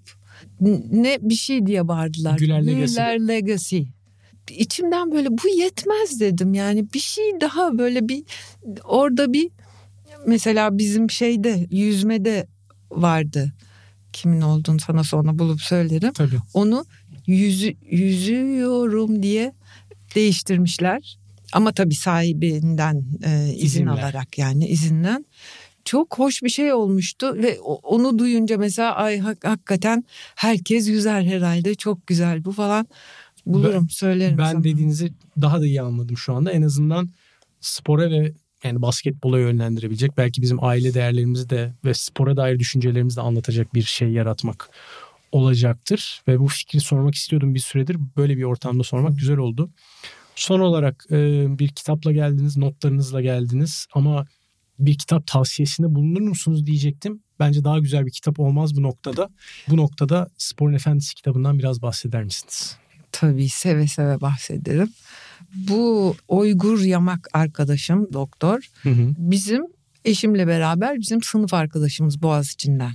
ne 0.90 1.18
bir 1.20 1.34
şey 1.34 1.66
diye 1.66 1.88
bağırdılar. 1.88 2.38
Güler 2.38 2.66
Legacy. 2.66 2.92
Güler 2.94 3.28
Legacy. 3.28 3.80
İçimden 4.50 5.12
böyle 5.12 5.28
bu 5.30 5.48
yetmez 5.48 6.20
dedim. 6.20 6.54
Yani 6.54 6.92
bir 6.94 6.98
şey 6.98 7.40
daha 7.40 7.78
böyle 7.78 8.08
bir 8.08 8.24
orada 8.84 9.32
bir 9.32 9.50
mesela 10.26 10.78
bizim 10.78 11.10
şeyde 11.10 11.66
yüzmede 11.70 12.46
vardı. 12.90 13.52
Kimin 14.12 14.40
olduğunu 14.40 14.80
sana 14.80 15.04
sonra 15.04 15.38
bulup 15.38 15.60
söylerim. 15.60 16.12
Tabii. 16.12 16.38
Onu 16.54 16.84
yüzü, 17.26 17.74
yüzüyorum 17.90 19.22
diye 19.22 19.52
değiştirmişler. 20.14 21.18
Ama 21.52 21.72
tabii 21.72 21.94
sahibinden 21.94 23.04
e, 23.24 23.52
izin 23.54 23.64
İzinle. 23.64 23.90
alarak 23.90 24.38
yani 24.38 24.66
izinden. 24.68 25.26
Çok 25.84 26.18
hoş 26.18 26.42
bir 26.42 26.48
şey 26.48 26.72
olmuştu 26.72 27.34
ve 27.36 27.60
onu 27.60 28.18
duyunca 28.18 28.58
mesela 28.58 28.94
ay 28.94 29.18
hak- 29.18 29.44
hakikaten 29.48 30.04
herkes 30.34 30.88
yüzer 30.88 31.22
herhalde 31.22 31.74
çok 31.74 32.06
güzel 32.06 32.44
bu 32.44 32.52
falan 32.52 32.86
bulurum 33.46 33.90
söylerim 33.90 34.38
Ben 34.38 34.52
sana. 34.52 34.64
dediğinizi 34.64 35.12
daha 35.40 35.60
da 35.60 35.66
iyi 35.66 35.82
anladım 35.82 36.16
şu 36.16 36.34
anda. 36.34 36.52
En 36.52 36.62
azından 36.62 37.08
spora 37.60 38.10
ve 38.10 38.32
yani 38.64 38.82
basketbola 38.82 39.38
yönlendirebilecek 39.38 40.16
belki 40.16 40.42
bizim 40.42 40.64
aile 40.64 40.94
değerlerimizi 40.94 41.50
de 41.50 41.74
ve 41.84 41.94
spora 41.94 42.36
dair 42.36 42.58
düşüncelerimizi 42.58 43.16
de 43.16 43.20
anlatacak 43.20 43.74
bir 43.74 43.82
şey 43.82 44.08
yaratmak 44.08 44.70
olacaktır. 45.32 46.22
Ve 46.28 46.40
bu 46.40 46.48
fikri 46.48 46.80
sormak 46.80 47.14
istiyordum 47.14 47.54
bir 47.54 47.60
süredir. 47.60 47.96
Böyle 48.16 48.36
bir 48.36 48.42
ortamda 48.42 48.82
sormak 48.82 49.18
güzel 49.18 49.36
oldu. 49.36 49.70
Son 50.34 50.60
olarak 50.60 51.04
e, 51.10 51.46
bir 51.58 51.68
kitapla 51.68 52.12
geldiniz, 52.12 52.56
notlarınızla 52.56 53.20
geldiniz 53.20 53.86
ama 53.94 54.26
bir 54.78 54.98
kitap 54.98 55.26
tavsiyesinde 55.26 55.94
bulunur 55.94 56.20
musunuz 56.20 56.66
diyecektim. 56.66 57.22
Bence 57.38 57.64
daha 57.64 57.78
güzel 57.78 58.06
bir 58.06 58.10
kitap 58.10 58.40
olmaz 58.40 58.76
bu 58.76 58.82
noktada. 58.82 59.28
Bu 59.68 59.76
noktada 59.76 60.28
Sporun 60.38 60.72
Efendisi 60.72 61.14
kitabından 61.14 61.58
biraz 61.58 61.82
bahseder 61.82 62.24
misiniz? 62.24 62.76
Tabii 63.20 63.48
seve 63.48 63.86
seve 63.86 64.20
bahsederim. 64.20 64.92
Bu 65.54 66.16
Oygur 66.28 66.80
Yamak 66.80 67.28
arkadaşım 67.32 68.12
doktor 68.12 68.60
Hı 68.82 68.90
hı. 68.90 69.14
bizim 69.18 69.62
eşimle 70.04 70.46
beraber 70.46 71.00
bizim 71.00 71.22
sınıf 71.22 71.54
arkadaşımız 71.54 72.22
Boğaziçi'nden. 72.22 72.92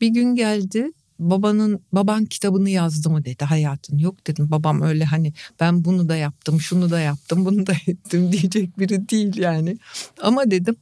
Bir 0.00 0.08
gün 0.08 0.34
geldi 0.34 0.92
babanın 1.18 1.80
baban 1.92 2.24
kitabını 2.24 2.70
yazdı 2.70 3.10
mı 3.10 3.24
dedi 3.24 3.44
hayatın. 3.44 3.98
Yok 3.98 4.26
dedim 4.26 4.50
babam 4.50 4.82
öyle 4.82 5.04
hani 5.04 5.32
ben 5.60 5.84
bunu 5.84 6.08
da 6.08 6.16
yaptım 6.16 6.60
şunu 6.60 6.90
da 6.90 7.00
yaptım 7.00 7.44
bunu 7.44 7.66
da 7.66 7.72
ettim 7.86 8.32
diyecek 8.32 8.78
biri 8.78 9.08
değil 9.08 9.36
yani. 9.36 9.78
Ama 10.22 10.50
dedim 10.50 10.76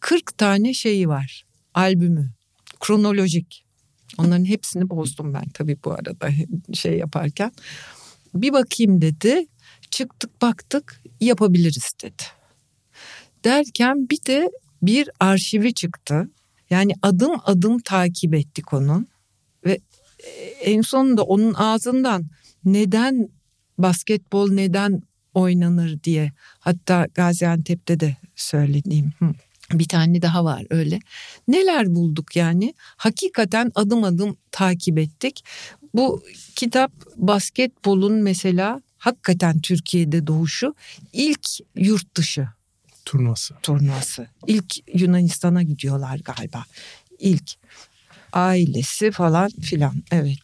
40 0.00 0.38
tane 0.38 0.74
şeyi 0.74 1.08
var 1.08 1.44
albümü 1.74 2.30
kronolojik. 2.80 3.64
Onların 4.18 4.44
hepsini 4.44 4.90
bozdum 4.90 5.34
ben 5.34 5.44
tabii 5.54 5.76
bu 5.84 5.92
arada 5.92 6.28
şey 6.72 6.98
yaparken. 6.98 7.52
Bir 8.34 8.52
bakayım 8.52 9.00
dedi. 9.00 9.46
Çıktık 9.90 10.42
baktık 10.42 11.02
yapabiliriz 11.20 11.92
dedi. 12.02 12.22
Derken 13.44 14.10
bir 14.10 14.24
de 14.26 14.50
bir 14.82 15.10
arşivi 15.20 15.74
çıktı. 15.74 16.30
Yani 16.70 16.92
adım 17.02 17.32
adım 17.44 17.78
takip 17.78 18.34
ettik 18.34 18.72
onun. 18.72 19.06
Ve 19.64 19.78
e, 20.18 20.30
en 20.62 20.80
sonunda 20.80 21.22
onun 21.22 21.54
ağzından 21.54 22.24
neden 22.64 23.28
basketbol 23.78 24.50
neden 24.52 25.02
oynanır 25.34 26.02
diye 26.02 26.32
hatta 26.58 27.06
Gaziantep'te 27.14 28.00
de 28.00 28.16
söylediğim 28.36 29.12
bir 29.72 29.88
tane 29.88 30.22
daha 30.22 30.44
var 30.44 30.66
öyle. 30.70 30.98
Neler 31.48 31.94
bulduk 31.94 32.36
yani? 32.36 32.74
Hakikaten 32.96 33.72
adım 33.74 34.04
adım 34.04 34.36
takip 34.50 34.98
ettik. 34.98 35.44
Bu 35.94 36.22
kitap 36.56 36.92
basketbolun 37.16 38.12
mesela 38.12 38.82
hakikaten 38.98 39.60
Türkiye'de 39.60 40.26
doğuşu 40.26 40.74
ilk 41.12 41.46
yurt 41.76 42.16
dışı 42.16 42.48
Turnuvası. 43.04 43.54
turnuvası. 43.62 44.26
İlk 44.46 44.98
Yunanistan'a 45.00 45.62
gidiyorlar 45.62 46.20
galiba. 46.24 46.64
İlk 47.18 47.50
ailesi 48.32 49.10
falan 49.10 49.50
filan 49.50 50.02
evet. 50.10 50.40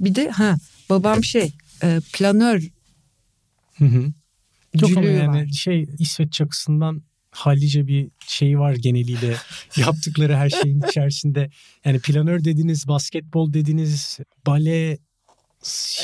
Bir 0.00 0.14
de 0.14 0.30
ha 0.30 0.56
babam 0.90 1.24
şey 1.24 1.52
e, 1.82 2.00
planör 2.12 2.62
Hı 3.78 3.84
hı. 3.84 4.12
Çok 4.78 5.04
yani 5.04 5.28
var. 5.28 5.46
şey 5.46 5.88
İsveç 5.98 6.32
çakısından 6.32 7.02
hallice 7.30 7.86
bir 7.86 8.10
şey 8.26 8.58
var 8.58 8.74
geneliyle 8.74 9.36
yaptıkları 9.76 10.36
her 10.36 10.50
şeyin 10.50 10.82
içerisinde. 10.88 11.50
Yani 11.84 12.00
planör 12.00 12.44
dediniz, 12.44 12.88
basketbol 12.88 13.52
dediniz, 13.52 14.18
bale 14.46 14.98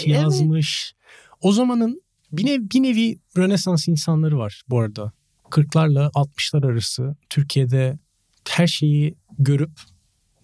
yazmış. 0.05 0.95
O 1.41 1.53
zamanın 1.53 2.03
bir, 2.33 2.47
nev, 2.47 2.61
bir 2.61 2.83
nevi 2.83 3.19
Rönesans 3.37 3.89
insanları 3.89 4.39
var 4.39 4.63
bu 4.69 4.81
arada. 4.81 5.13
40'larla 5.51 6.11
60'lar 6.11 6.73
arası 6.73 7.17
Türkiye'de 7.31 7.99
her 8.49 8.67
şeyi 8.67 9.15
görüp 9.39 9.71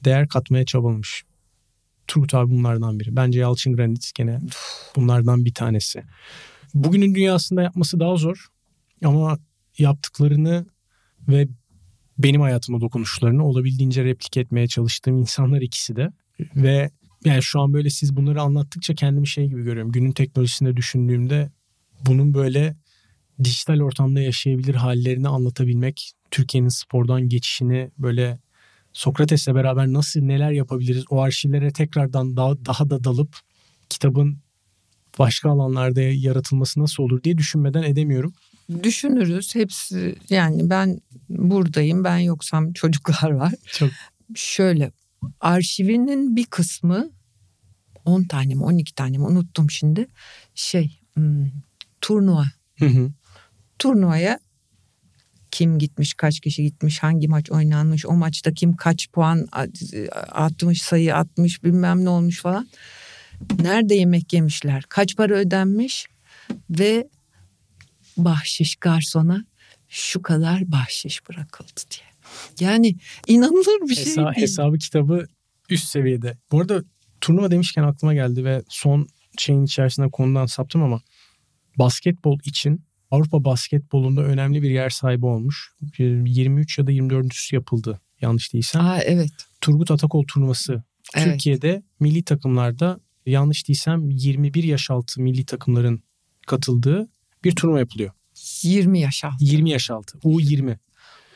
değer 0.04 0.28
katmaya 0.28 0.64
çabalamış. 0.64 1.24
Turgut 2.06 2.34
abi 2.34 2.50
bunlardan 2.50 3.00
biri. 3.00 3.16
Bence 3.16 3.40
Yalçın 3.40 3.76
Granit 3.76 4.14
gene 4.14 4.40
bunlardan 4.96 5.44
bir 5.44 5.54
tanesi. 5.54 6.02
Bugünün 6.74 7.14
dünyasında 7.14 7.62
yapması 7.62 8.00
daha 8.00 8.16
zor 8.16 8.46
ama 9.04 9.38
yaptıklarını 9.78 10.66
ve 11.28 11.48
benim 12.18 12.40
hayatıma 12.40 12.80
dokunuşlarını 12.80 13.46
olabildiğince 13.46 14.04
replike 14.04 14.40
etmeye 14.40 14.68
çalıştığım 14.68 15.18
insanlar 15.18 15.60
ikisi 15.60 15.96
de. 15.96 16.12
Ve 16.56 16.90
yani 17.24 17.42
şu 17.42 17.60
an 17.60 17.72
böyle 17.72 17.90
siz 17.90 18.16
bunları 18.16 18.42
anlattıkça 18.42 18.94
kendimi 18.94 19.28
şey 19.28 19.48
gibi 19.48 19.62
görüyorum. 19.62 19.92
Günün 19.92 20.12
teknolojisinde 20.12 20.76
düşündüğümde 20.76 21.50
bunun 22.06 22.34
böyle 22.34 22.76
dijital 23.44 23.80
ortamda 23.80 24.20
yaşayabilir 24.20 24.74
hallerini 24.74 25.28
anlatabilmek, 25.28 26.12
Türkiye'nin 26.30 26.68
spordan 26.68 27.28
geçişini 27.28 27.90
böyle 27.98 28.38
Sokrates'le 28.92 29.46
beraber 29.46 29.86
nasıl 29.86 30.20
neler 30.20 30.50
yapabiliriz 30.50 31.04
o 31.10 31.20
arşivlere 31.20 31.72
tekrardan 31.72 32.36
daha, 32.36 32.64
daha 32.66 32.90
da 32.90 33.04
dalıp 33.04 33.36
kitabın 33.88 34.38
başka 35.18 35.50
alanlarda 35.50 36.00
yaratılması 36.00 36.80
nasıl 36.80 37.02
olur 37.02 37.22
diye 37.22 37.38
düşünmeden 37.38 37.82
edemiyorum. 37.82 38.32
Düşünürüz. 38.82 39.54
Hepsi 39.54 40.16
yani 40.30 40.70
ben 40.70 41.00
buradayım 41.28 42.04
ben 42.04 42.18
yoksam 42.18 42.72
çocuklar 42.72 43.30
var. 43.30 43.54
Çok. 43.66 43.90
Şöyle 44.34 44.92
arşivinin 45.40 46.36
bir 46.36 46.44
kısmı 46.44 47.10
10 48.04 48.24
tane 48.24 48.54
mi 48.54 48.62
12 48.62 48.94
tane 48.94 49.18
mi 49.18 49.24
unuttum 49.24 49.70
şimdi 49.70 50.06
şey 50.54 50.98
hmm, 51.14 51.46
turnuva. 52.00 52.44
Hı 52.78 52.86
hı. 52.86 53.10
Turnuvaya 53.78 54.38
kim 55.50 55.78
gitmiş, 55.78 56.14
kaç 56.14 56.40
kişi 56.40 56.62
gitmiş, 56.62 57.02
hangi 57.02 57.28
maç 57.28 57.50
oynanmış, 57.50 58.06
o 58.06 58.12
maçta 58.12 58.52
kim 58.52 58.76
kaç 58.76 59.10
puan 59.12 59.48
atmış, 60.32 60.82
sayı 60.82 61.16
atmış, 61.16 61.64
bilmem 61.64 62.04
ne 62.04 62.08
olmuş 62.08 62.42
falan. 62.42 62.68
Nerede 63.62 63.94
yemek 63.94 64.32
yemişler, 64.32 64.84
kaç 64.88 65.16
para 65.16 65.34
ödenmiş 65.34 66.06
ve 66.70 67.08
bahşiş 68.16 68.76
garsona 68.76 69.44
şu 69.88 70.22
kadar 70.22 70.72
bahşiş 70.72 71.28
bırakıldı 71.28 71.80
diye. 71.90 72.12
Yani 72.60 72.96
inanılır 73.26 73.88
bir 73.88 73.94
şey 73.94 74.04
Hesa, 74.04 74.24
değil. 74.24 74.36
Hesabı 74.36 74.78
kitabı 74.78 75.26
üst 75.70 75.88
seviyede. 75.88 76.38
Bu 76.52 76.60
arada 76.60 76.82
turnuva 77.20 77.50
demişken 77.50 77.82
aklıma 77.82 78.14
geldi 78.14 78.44
ve 78.44 78.62
son 78.68 79.08
şeyin 79.38 79.64
içerisinde 79.64 80.10
konudan 80.10 80.46
saptım 80.46 80.82
ama 80.82 81.00
basketbol 81.78 82.38
için 82.44 82.84
Avrupa 83.10 83.44
basketbolunda 83.44 84.22
önemli 84.22 84.62
bir 84.62 84.70
yer 84.70 84.90
sahibi 84.90 85.26
olmuş. 85.26 85.72
23 85.98 86.78
ya 86.78 86.86
da 86.86 86.90
24. 86.90 87.52
yapıldı 87.52 88.00
yanlış 88.20 88.52
değilsem. 88.54 88.84
Aa, 88.84 88.98
evet. 88.98 89.30
Turgut 89.60 89.90
Atakol 89.90 90.24
turnuvası. 90.24 90.82
Evet. 91.14 91.26
Türkiye'de 91.26 91.82
milli 92.00 92.24
takımlarda 92.24 93.00
yanlış 93.26 93.68
değilsem 93.68 94.10
21 94.10 94.64
yaş 94.64 94.90
altı 94.90 95.22
milli 95.22 95.44
takımların 95.44 96.02
katıldığı 96.46 97.08
bir 97.44 97.56
turnuva 97.56 97.78
yapılıyor. 97.78 98.10
20 98.62 99.00
yaş 99.00 99.24
altı. 99.24 99.44
20 99.44 99.70
yaş 99.70 99.90
altı. 99.90 100.18
U20. 100.18 100.76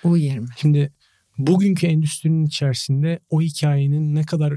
U20. 0.05 0.47
Şimdi 0.57 0.93
bugünkü 1.39 1.87
endüstrinin 1.87 2.47
içerisinde 2.47 3.21
o 3.31 3.41
hikayenin 3.41 4.15
ne 4.15 4.23
kadar 4.23 4.55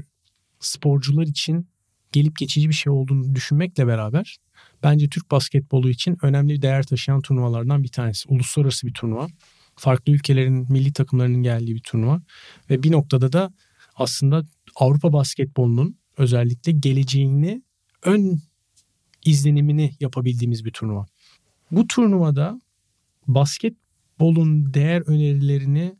sporcular 0.60 1.22
için 1.22 1.68
gelip 2.12 2.38
geçici 2.38 2.68
bir 2.68 2.74
şey 2.74 2.92
olduğunu 2.92 3.34
düşünmekle 3.34 3.86
beraber 3.86 4.36
bence 4.82 5.08
Türk 5.08 5.30
basketbolu 5.30 5.90
için 5.90 6.16
önemli 6.22 6.54
bir 6.54 6.62
değer 6.62 6.82
taşıyan 6.82 7.20
turnuvalardan 7.20 7.82
bir 7.82 7.88
tanesi. 7.88 8.28
Uluslararası 8.28 8.86
bir 8.86 8.94
turnuva. 8.94 9.26
Farklı 9.76 10.12
ülkelerin 10.12 10.72
milli 10.72 10.92
takımlarının 10.92 11.42
geldiği 11.42 11.74
bir 11.74 11.82
turnuva. 11.82 12.22
Ve 12.70 12.82
bir 12.82 12.92
noktada 12.92 13.32
da 13.32 13.54
aslında 13.94 14.44
Avrupa 14.76 15.12
basketbolunun 15.12 15.96
özellikle 16.16 16.72
geleceğini 16.72 17.62
ön 18.02 18.40
izlenimini 19.24 19.92
yapabildiğimiz 20.00 20.64
bir 20.64 20.70
turnuva. 20.70 21.06
Bu 21.72 21.86
turnuvada 21.86 22.60
basketbolun 23.26 24.74
değer 24.74 25.02
önerilerini 25.06 25.96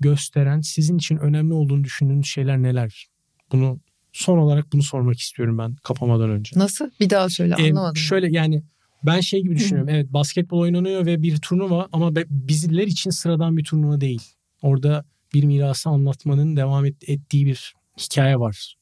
gösteren 0.00 0.60
sizin 0.60 0.96
için 0.96 1.16
önemli 1.16 1.52
olduğunu 1.52 1.84
düşündüğünüz 1.84 2.26
şeyler 2.26 2.62
neler? 2.62 3.06
Bunu 3.52 3.80
son 4.12 4.38
olarak 4.38 4.72
bunu 4.72 4.82
sormak 4.82 5.18
istiyorum 5.18 5.58
ben 5.58 5.76
kapamadan 5.76 6.30
önce. 6.30 6.58
Nasıl? 6.58 6.90
Bir 7.00 7.10
daha 7.10 7.28
söyle 7.28 7.54
anlamadım. 7.54 7.96
Ee, 7.96 8.00
şöyle 8.00 8.30
yani 8.30 8.62
ben 9.02 9.20
şey 9.20 9.42
gibi 9.42 9.56
düşünüyorum. 9.56 9.88
Evet 9.88 10.12
basketbol 10.12 10.60
oynanıyor 10.60 11.06
ve 11.06 11.22
bir 11.22 11.36
turnuva 11.36 11.88
ama 11.92 12.14
bizler 12.30 12.86
için 12.86 13.10
sıradan 13.10 13.56
bir 13.56 13.64
turnuva 13.64 14.00
değil. 14.00 14.22
Orada 14.62 15.04
bir 15.34 15.44
mirası 15.44 15.88
anlatmanın 15.88 16.56
devam 16.56 16.84
ettiği 16.84 17.46
bir 17.46 17.74
hikaye 17.98 18.36
var. 18.36 18.76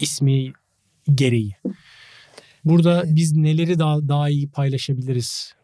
İsmi 0.00 0.52
gereği. 1.14 1.56
Burada 2.64 3.02
evet. 3.04 3.16
biz 3.16 3.36
neleri 3.36 3.78
daha, 3.78 4.08
daha 4.08 4.28
iyi 4.28 4.50
paylaşabiliriz? 4.50 5.54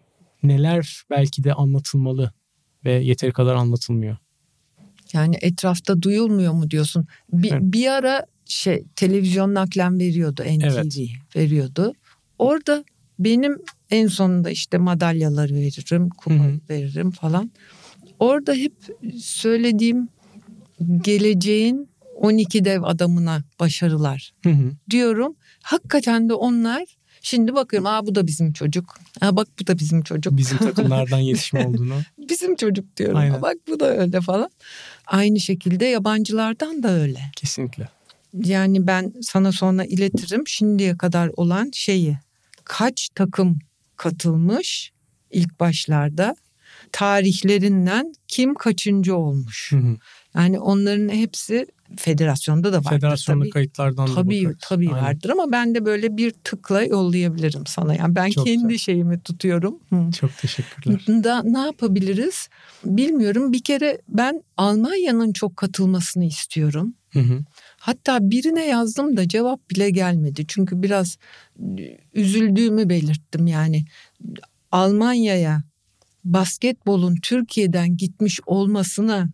Neler 0.42 1.02
belki 1.10 1.44
de 1.44 1.54
anlatılmalı 1.54 2.32
ve 2.84 2.92
yeteri 2.92 3.32
kadar 3.32 3.54
anlatılmıyor? 3.54 4.16
Yani 5.12 5.36
etrafta 5.40 6.02
duyulmuyor 6.02 6.52
mu 6.52 6.70
diyorsun? 6.70 7.06
Bir, 7.32 7.52
evet. 7.52 7.62
bir 7.62 7.86
ara 7.86 8.26
şey 8.44 8.84
televizyon 8.96 9.54
naklen 9.54 9.98
veriyordu 9.98 10.42
NTV 10.42 10.64
evet. 10.64 10.96
veriyordu. 11.36 11.92
Orada 12.38 12.84
benim 13.18 13.58
en 13.90 14.06
sonunda 14.06 14.50
işte 14.50 14.78
madalyaları 14.78 15.54
veririm, 15.54 16.08
kupa 16.08 16.34
Hı-hı. 16.34 16.60
veririm 16.70 17.10
falan. 17.10 17.50
Orada 18.18 18.54
hep 18.54 18.72
söylediğim 19.22 20.08
geleceğin 21.04 21.90
12 22.16 22.64
dev 22.64 22.82
adamına 22.82 23.42
başarılar 23.60 24.32
Hı-hı. 24.44 24.72
diyorum. 24.90 25.36
Hakikaten 25.62 26.28
de 26.28 26.34
onlar 26.34 26.84
Şimdi 27.20 27.54
bakıyorum 27.54 27.86
aa 27.86 28.06
bu 28.06 28.14
da 28.14 28.26
bizim 28.26 28.52
çocuk. 28.52 28.94
Aa 29.20 29.36
bak 29.36 29.48
bu 29.60 29.66
da 29.66 29.78
bizim 29.78 30.02
çocuk. 30.02 30.36
Bizim 30.36 30.58
takımlardan 30.58 31.18
yetişme 31.18 31.66
olduğunu. 31.66 31.94
bizim 32.28 32.56
çocuk 32.56 32.96
diyorum. 32.96 33.16
Aynen. 33.16 33.42
Bak 33.42 33.56
bu 33.68 33.80
da 33.80 33.96
öyle 33.96 34.20
falan. 34.20 34.50
Aynı 35.06 35.40
şekilde 35.40 35.84
yabancılardan 35.84 36.82
da 36.82 36.90
öyle. 36.92 37.20
Kesinlikle. 37.36 37.88
Yani 38.34 38.86
ben 38.86 39.12
sana 39.22 39.52
sonra 39.52 39.84
iletirim 39.84 40.48
şimdiye 40.48 40.96
kadar 40.96 41.30
olan 41.36 41.70
şeyi. 41.74 42.18
Kaç 42.64 43.08
takım 43.14 43.58
katılmış 43.96 44.92
ilk 45.30 45.60
başlarda 45.60 46.36
tarihlerinden 46.92 48.12
kim 48.28 48.54
kaçıncı 48.54 49.16
olmuş. 49.16 49.72
Hı 49.72 49.76
hı. 49.76 49.96
Yani 50.34 50.58
onların 50.58 51.08
hepsi 51.08 51.66
federasyonda 51.96 52.72
da 52.72 52.76
vardır. 52.76 52.90
Federasyonda 52.90 53.42
tabii, 53.44 53.50
kayıtlardan 53.50 54.08
da 54.08 54.14
Tabii 54.14 54.44
bakarız. 54.44 54.58
tabii 54.68 54.88
Aynen. 54.88 55.02
vardır 55.02 55.30
ama 55.30 55.52
ben 55.52 55.74
de 55.74 55.84
böyle 55.84 56.16
bir 56.16 56.30
tıkla 56.30 56.82
yollayabilirim 56.82 57.66
sana. 57.66 57.94
Yani 57.94 58.14
ben 58.14 58.30
Çok 58.30 58.46
kendi 58.46 58.62
güzel. 58.62 58.78
şeyimi 58.78 59.20
tutuyorum. 59.20 59.78
Hı. 59.90 60.12
Çok 60.20 60.38
teşekkürler. 60.38 61.24
Da 61.24 61.42
ne 61.42 61.58
yapabiliriz? 61.58 62.48
Bilmiyorum. 62.84 63.52
Bir 63.52 63.62
kere 63.62 64.00
ben 64.08 64.42
Almanya'nın 64.56 65.32
çok 65.32 65.56
katılmasını 65.56 66.24
istiyorum. 66.24 66.94
Hı 67.12 67.20
hı. 67.20 67.40
Hatta 67.78 68.18
birine 68.30 68.66
yazdım 68.66 69.16
da 69.16 69.28
cevap 69.28 69.70
bile 69.70 69.90
gelmedi. 69.90 70.44
Çünkü 70.48 70.82
biraz 70.82 71.18
üzüldüğümü 72.14 72.88
belirttim 72.88 73.46
yani. 73.46 73.84
Almanya'ya 74.72 75.62
basketbolun 76.24 77.16
Türkiye'den 77.22 77.96
gitmiş 77.96 78.40
olmasına 78.46 79.28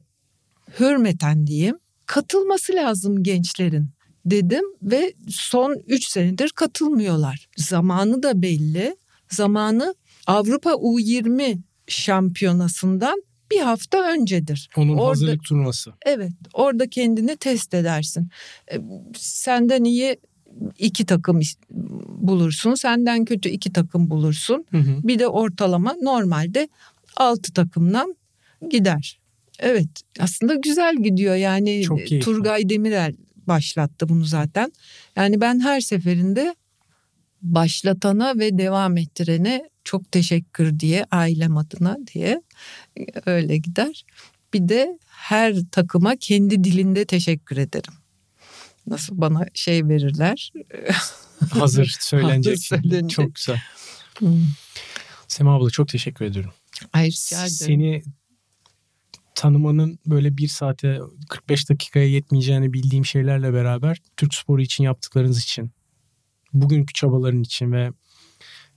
hürmeten 0.81 1.47
diyeyim 1.47 1.79
katılması 2.07 2.73
lazım 2.73 3.23
gençlerin 3.23 3.91
dedim 4.27 4.65
ve 4.83 5.15
son 5.29 5.83
3 5.87 6.05
senedir 6.05 6.51
katılmıyorlar. 6.51 7.49
Zamanı 7.57 8.23
da 8.23 8.43
belli. 8.43 8.97
Zamanı 9.29 9.95
Avrupa 10.27 10.71
U20 10.71 11.59
şampiyonasından 11.89 13.23
bir 13.51 13.61
hafta 13.61 14.13
öncedir. 14.13 14.69
Onun 14.77 14.97
orada, 14.97 15.09
hazırlık 15.09 15.45
turnuvası. 15.45 15.93
Evet 16.07 16.33
orada 16.55 16.89
kendini 16.91 17.37
test 17.37 17.75
edersin. 17.75 18.29
E, 18.73 18.81
senden 19.17 19.85
iyi 19.85 20.17
iki 20.79 21.07
takım 21.07 21.41
bulursun. 22.09 22.75
Senden 22.75 23.25
kötü 23.25 23.49
iki 23.49 23.73
takım 23.73 24.11
bulursun. 24.11 24.67
Hı 24.71 24.79
hı. 24.79 25.01
Bir 25.03 25.19
de 25.19 25.29
ortalama 25.29 25.95
normalde 26.03 26.69
altı 27.17 27.53
takımdan 27.53 28.17
gider. 28.71 29.19
Evet 29.59 29.89
aslında 30.21 30.55
güzel 30.55 30.97
gidiyor 31.03 31.35
yani 31.35 31.83
Çok 31.83 31.99
keyifli. 31.99 32.21
Turgay 32.21 32.69
Demirel 32.69 33.15
başlattı 33.47 34.09
bunu 34.09 34.25
zaten. 34.25 34.73
Yani 35.17 35.41
ben 35.41 35.61
her 35.61 35.81
seferinde 35.81 36.55
başlatana 37.43 38.39
ve 38.39 38.59
devam 38.59 38.97
ettirene 38.97 39.71
çok 39.85 40.13
teşekkür 40.13 40.81
diye 40.81 41.07
ailem 41.11 41.57
adına 41.57 41.99
diye 42.15 42.43
öyle 43.27 43.57
gider. 43.57 44.05
Bir 44.55 44.69
de 44.69 44.99
her 45.07 45.55
takıma 45.73 46.17
kendi 46.17 46.65
dilinde 46.65 47.05
teşekkür 47.05 47.57
ederim. 47.57 47.95
Nasıl 48.87 49.21
bana 49.21 49.47
şey 49.55 49.89
verirler. 49.89 50.53
Hazır 51.51 51.97
söylenecek. 52.01 52.53
Hazır 52.53 52.65
söylenecek. 52.65 53.11
Çok 53.11 53.35
güzel. 53.35 53.63
Hmm. 54.19 54.47
Sema 55.29 55.57
abla 55.57 55.71
çok 55.71 55.89
teşekkür 55.89 56.25
ediyorum. 56.25 56.53
Ay 56.93 57.07
rica 57.07 57.37
ederim. 57.37 57.51
Seni 57.51 58.03
tanımanın 59.35 59.99
böyle 60.07 60.37
bir 60.37 60.49
saate 60.49 61.01
45 61.29 61.71
dakikaya 61.71 62.09
yetmeyeceğini 62.09 62.73
bildiğim 62.73 63.05
şeylerle 63.05 63.53
beraber 63.53 64.03
Türk 64.17 64.35
sporu 64.35 64.63
için 64.63 64.85
yaptıklarınız 64.85 65.43
için, 65.43 65.71
bugünkü 66.53 66.93
çabaların 66.93 67.43
için 67.43 67.73
ve 67.73 67.91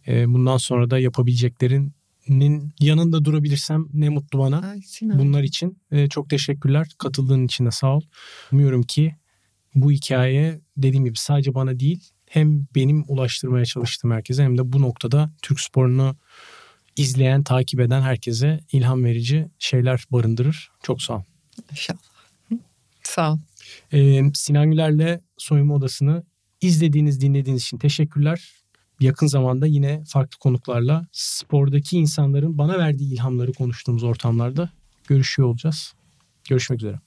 e, 0.07 0.33
bundan 0.33 0.57
sonra 0.57 0.89
da 0.89 0.99
yapabileceklerinin 0.99 2.73
yanında 2.79 3.25
durabilirsem 3.25 3.87
ne 3.93 4.09
mutlu 4.09 4.39
bana. 4.39 4.69
Ay. 4.69 4.81
Bunlar 5.01 5.43
için 5.43 5.77
e, 5.91 6.09
çok 6.09 6.29
teşekkürler. 6.29 6.87
Katıldığın 6.97 7.45
için 7.45 7.65
de 7.65 7.71
sağ 7.71 7.95
ol. 7.95 8.01
Umuyorum 8.51 8.83
ki 8.83 9.15
bu 9.75 9.91
hikaye 9.91 10.61
dediğim 10.77 11.05
gibi 11.05 11.17
sadece 11.17 11.53
bana 11.53 11.79
değil 11.79 12.09
hem 12.25 12.67
benim 12.75 13.05
ulaştırmaya 13.07 13.65
çalıştığım 13.65 14.11
herkese 14.11 14.43
hem 14.43 14.57
de 14.57 14.73
bu 14.73 14.81
noktada 14.81 15.31
Türk 15.41 15.59
sporunu 15.59 16.15
izleyen, 16.95 17.43
takip 17.43 17.79
eden 17.79 18.01
herkese 18.01 18.59
ilham 18.71 19.03
verici 19.03 19.49
şeyler 19.59 20.03
barındırır. 20.11 20.71
Çok 20.83 21.01
sağ 21.01 21.17
ol. 21.17 21.23
İnşallah. 21.71 21.99
Sağ 23.03 23.33
ol. 23.33 23.37
Ee, 23.93 24.21
Sinan 24.33 24.71
Güler'le 24.71 25.19
Soyunma 25.37 25.75
Odası'nı 25.75 26.23
izlediğiniz, 26.61 27.21
dinlediğiniz 27.21 27.63
için 27.63 27.77
teşekkürler. 27.77 28.51
Yakın 28.99 29.27
zamanda 29.27 29.67
yine 29.67 30.03
farklı 30.07 30.39
konuklarla 30.39 31.07
spordaki 31.11 31.97
insanların 31.97 32.57
bana 32.57 32.77
verdiği 32.77 33.13
ilhamları 33.13 33.53
konuştuğumuz 33.53 34.03
ortamlarda 34.03 34.69
görüşüyor 35.07 35.47
olacağız. 35.47 35.93
Görüşmek 36.49 36.79
üzere. 36.79 36.99